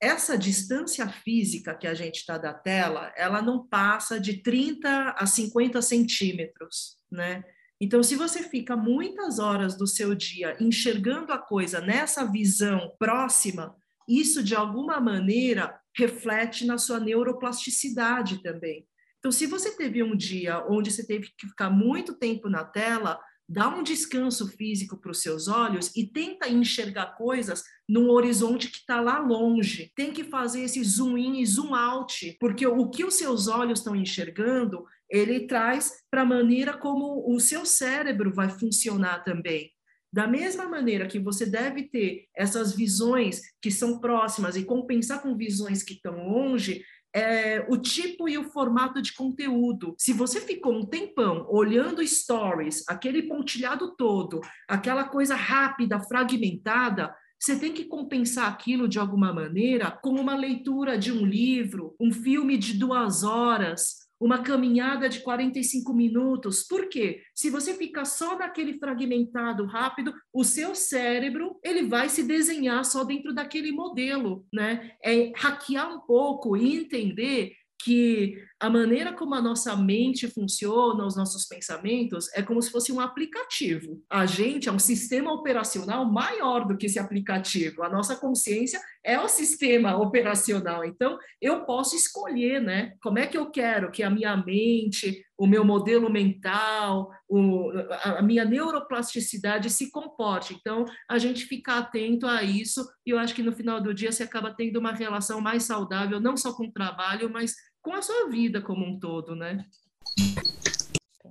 [0.00, 5.26] essa distância física que a gente está da tela, ela não passa de 30 a
[5.26, 7.44] 50 centímetros, né?
[7.80, 13.74] Então, se você fica muitas horas do seu dia enxergando a coisa nessa visão próxima,
[14.08, 18.86] isso de alguma maneira reflete na sua neuroplasticidade também.
[19.18, 23.20] Então, se você teve um dia onde você teve que ficar muito tempo na tela,
[23.50, 28.78] dá um descanso físico para os seus olhos e tenta enxergar coisas num horizonte que
[28.78, 29.90] está lá longe.
[29.96, 33.80] Tem que fazer esse zoom in e zoom out, porque o que os seus olhos
[33.80, 39.72] estão enxergando, ele traz para a maneira como o seu cérebro vai funcionar também.
[40.12, 45.36] Da mesma maneira que você deve ter essas visões que são próximas e compensar com
[45.36, 46.84] visões que estão longe,
[47.14, 49.94] é, o tipo e o formato de conteúdo.
[49.98, 57.58] Se você ficou um tempão olhando stories, aquele pontilhado todo, aquela coisa rápida, fragmentada, você
[57.58, 62.58] tem que compensar aquilo de alguma maneira com uma leitura de um livro, um filme
[62.58, 66.62] de duas horas, uma caminhada de 45 minutos.
[66.62, 67.22] Por quê?
[67.34, 73.02] Se você fica só naquele fragmentado rápido, o seu cérebro ele vai se desenhar só
[73.02, 74.92] dentro daquele modelo, né?
[75.02, 81.16] É hackear um pouco e entender que a maneira como a nossa mente funciona, os
[81.16, 84.02] nossos pensamentos, é como se fosse um aplicativo.
[84.08, 87.82] A gente é um sistema operacional maior do que esse aplicativo.
[87.82, 90.84] A nossa consciência é o sistema operacional.
[90.84, 92.92] Então, eu posso escolher, né?
[93.02, 97.70] Como é que eu quero que a minha mente, o meu modelo mental, o,
[98.04, 100.54] a minha neuroplasticidade se comporte.
[100.60, 104.12] Então, a gente ficar atento a isso, e eu acho que no final do dia
[104.12, 108.02] você acaba tendo uma relação mais saudável, não só com o trabalho, mas com a
[108.02, 109.64] sua vida como um todo, né?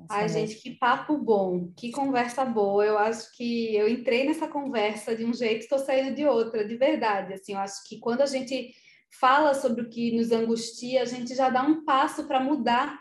[0.10, 2.84] Ai, gente, que papo bom, que conversa boa.
[2.84, 6.76] Eu acho que eu entrei nessa conversa de um jeito, estou saindo de outra, de
[6.76, 7.34] verdade.
[7.34, 8.74] Assim, eu acho que quando a gente
[9.20, 13.00] fala sobre o que nos angustia, a gente já dá um passo para mudar.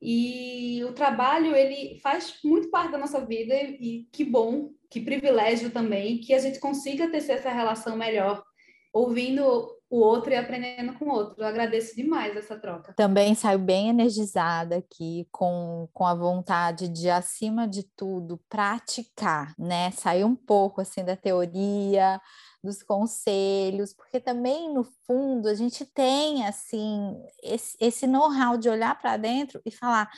[0.00, 5.70] E o trabalho, ele faz muito parte da nossa vida e que bom, que privilégio
[5.70, 8.44] também que a gente consiga ter essa relação melhor,
[8.92, 11.42] ouvindo o outro e aprendendo com o outro.
[11.42, 12.92] Eu agradeço demais essa troca.
[12.94, 19.92] Também saio bem energizada aqui, com, com a vontade de, acima de tudo, praticar, né?
[19.92, 22.20] Sair um pouco assim da teoria,
[22.62, 28.98] dos conselhos, porque também no fundo a gente tem assim esse, esse know-how de olhar
[28.98, 30.10] para dentro e falar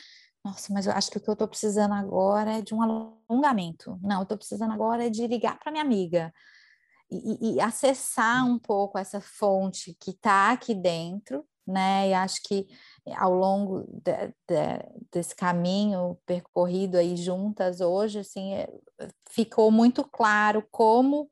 [0.43, 3.99] nossa, mas eu acho que o que eu estou precisando agora é de um alongamento.
[4.01, 6.33] Não, eu estou precisando agora é de ligar para minha amiga
[7.09, 12.09] e, e acessar um pouco essa fonte que está aqui dentro, né?
[12.09, 12.67] E acho que
[13.15, 18.69] ao longo de, de, desse caminho percorrido aí juntas hoje, assim, é,
[19.29, 21.29] ficou muito claro como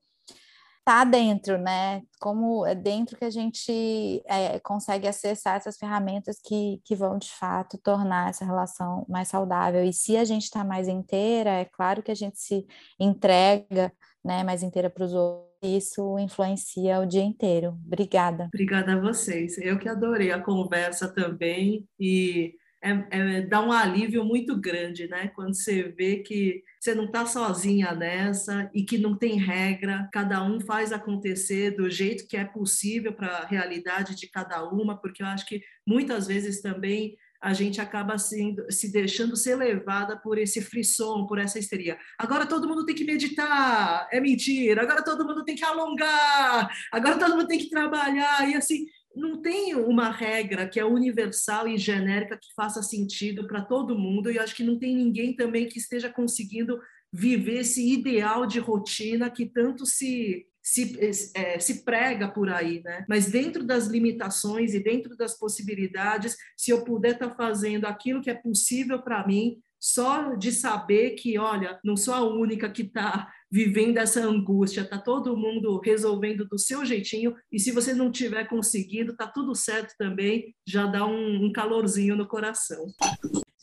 [0.86, 2.04] tá dentro, né?
[2.20, 7.32] Como é dentro que a gente é, consegue acessar essas ferramentas que, que vão de
[7.32, 9.84] fato tornar essa relação mais saudável.
[9.84, 12.68] E se a gente está mais inteira, é claro que a gente se
[13.00, 13.92] entrega
[14.24, 17.78] né, mais inteira para os outros isso influencia o dia inteiro.
[17.86, 18.46] Obrigada.
[18.54, 19.58] Obrigada a vocês.
[19.58, 22.56] Eu que adorei a conversa também e
[22.86, 25.30] é, é, dá um alívio muito grande, né?
[25.30, 30.44] Quando você vê que você não está sozinha nessa e que não tem regra, cada
[30.44, 35.24] um faz acontecer do jeito que é possível para a realidade de cada uma, porque
[35.24, 40.40] eu acho que muitas vezes também a gente acaba sendo, se deixando ser levada por
[40.40, 41.96] esse frisson, por essa histeria.
[42.18, 44.82] Agora todo mundo tem que meditar, é mentira.
[44.82, 48.50] Agora todo mundo tem que alongar, agora todo mundo tem que trabalhar.
[48.50, 53.62] E assim, não tem uma regra que é universal e genérica que faça sentido para
[53.62, 54.32] todo mundo.
[54.32, 56.80] E acho que não tem ninguém também que esteja conseguindo
[57.14, 63.06] viver esse ideal de rotina que tanto se se, é, se prega por aí, né?
[63.08, 68.20] Mas dentro das limitações e dentro das possibilidades, se eu puder estar tá fazendo aquilo
[68.20, 72.82] que é possível para mim, só de saber que, olha, não sou a única que
[72.82, 78.12] está vivendo essa angústia, tá todo mundo resolvendo do seu jeitinho, e se você não
[78.12, 82.88] tiver conseguindo, tá tudo certo também, já dá um, um calorzinho no coração.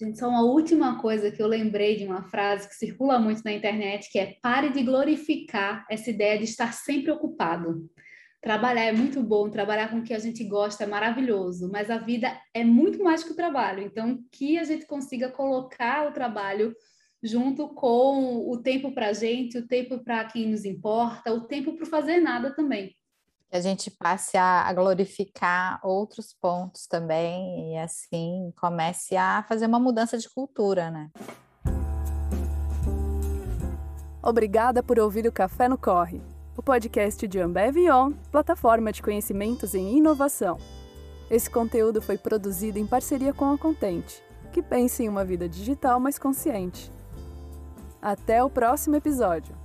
[0.02, 3.52] Gente, só uma última coisa que eu lembrei de uma frase que circula muito na
[3.52, 7.88] internet, que é pare de glorificar essa ideia de estar sempre ocupado.
[8.40, 11.98] Trabalhar é muito bom, trabalhar com o que a gente gosta é maravilhoso, mas a
[11.98, 13.84] vida é muito mais que o trabalho.
[13.84, 16.74] Então, que a gente consiga colocar o trabalho
[17.22, 21.76] junto com o tempo para a gente, o tempo para quem nos importa, o tempo
[21.76, 22.92] para fazer nada também.
[23.52, 29.78] Que a gente passe a, glorificar outros pontos também e assim comece a fazer uma
[29.78, 31.10] mudança de cultura, né?
[34.22, 36.22] Obrigada por ouvir o Café no Corre,
[36.56, 40.56] o podcast de Ambev On, plataforma de conhecimentos em inovação.
[41.30, 46.00] Esse conteúdo foi produzido em parceria com a Contente, que pensa em uma vida digital
[46.00, 46.90] mais consciente.
[48.00, 49.61] Até o próximo episódio!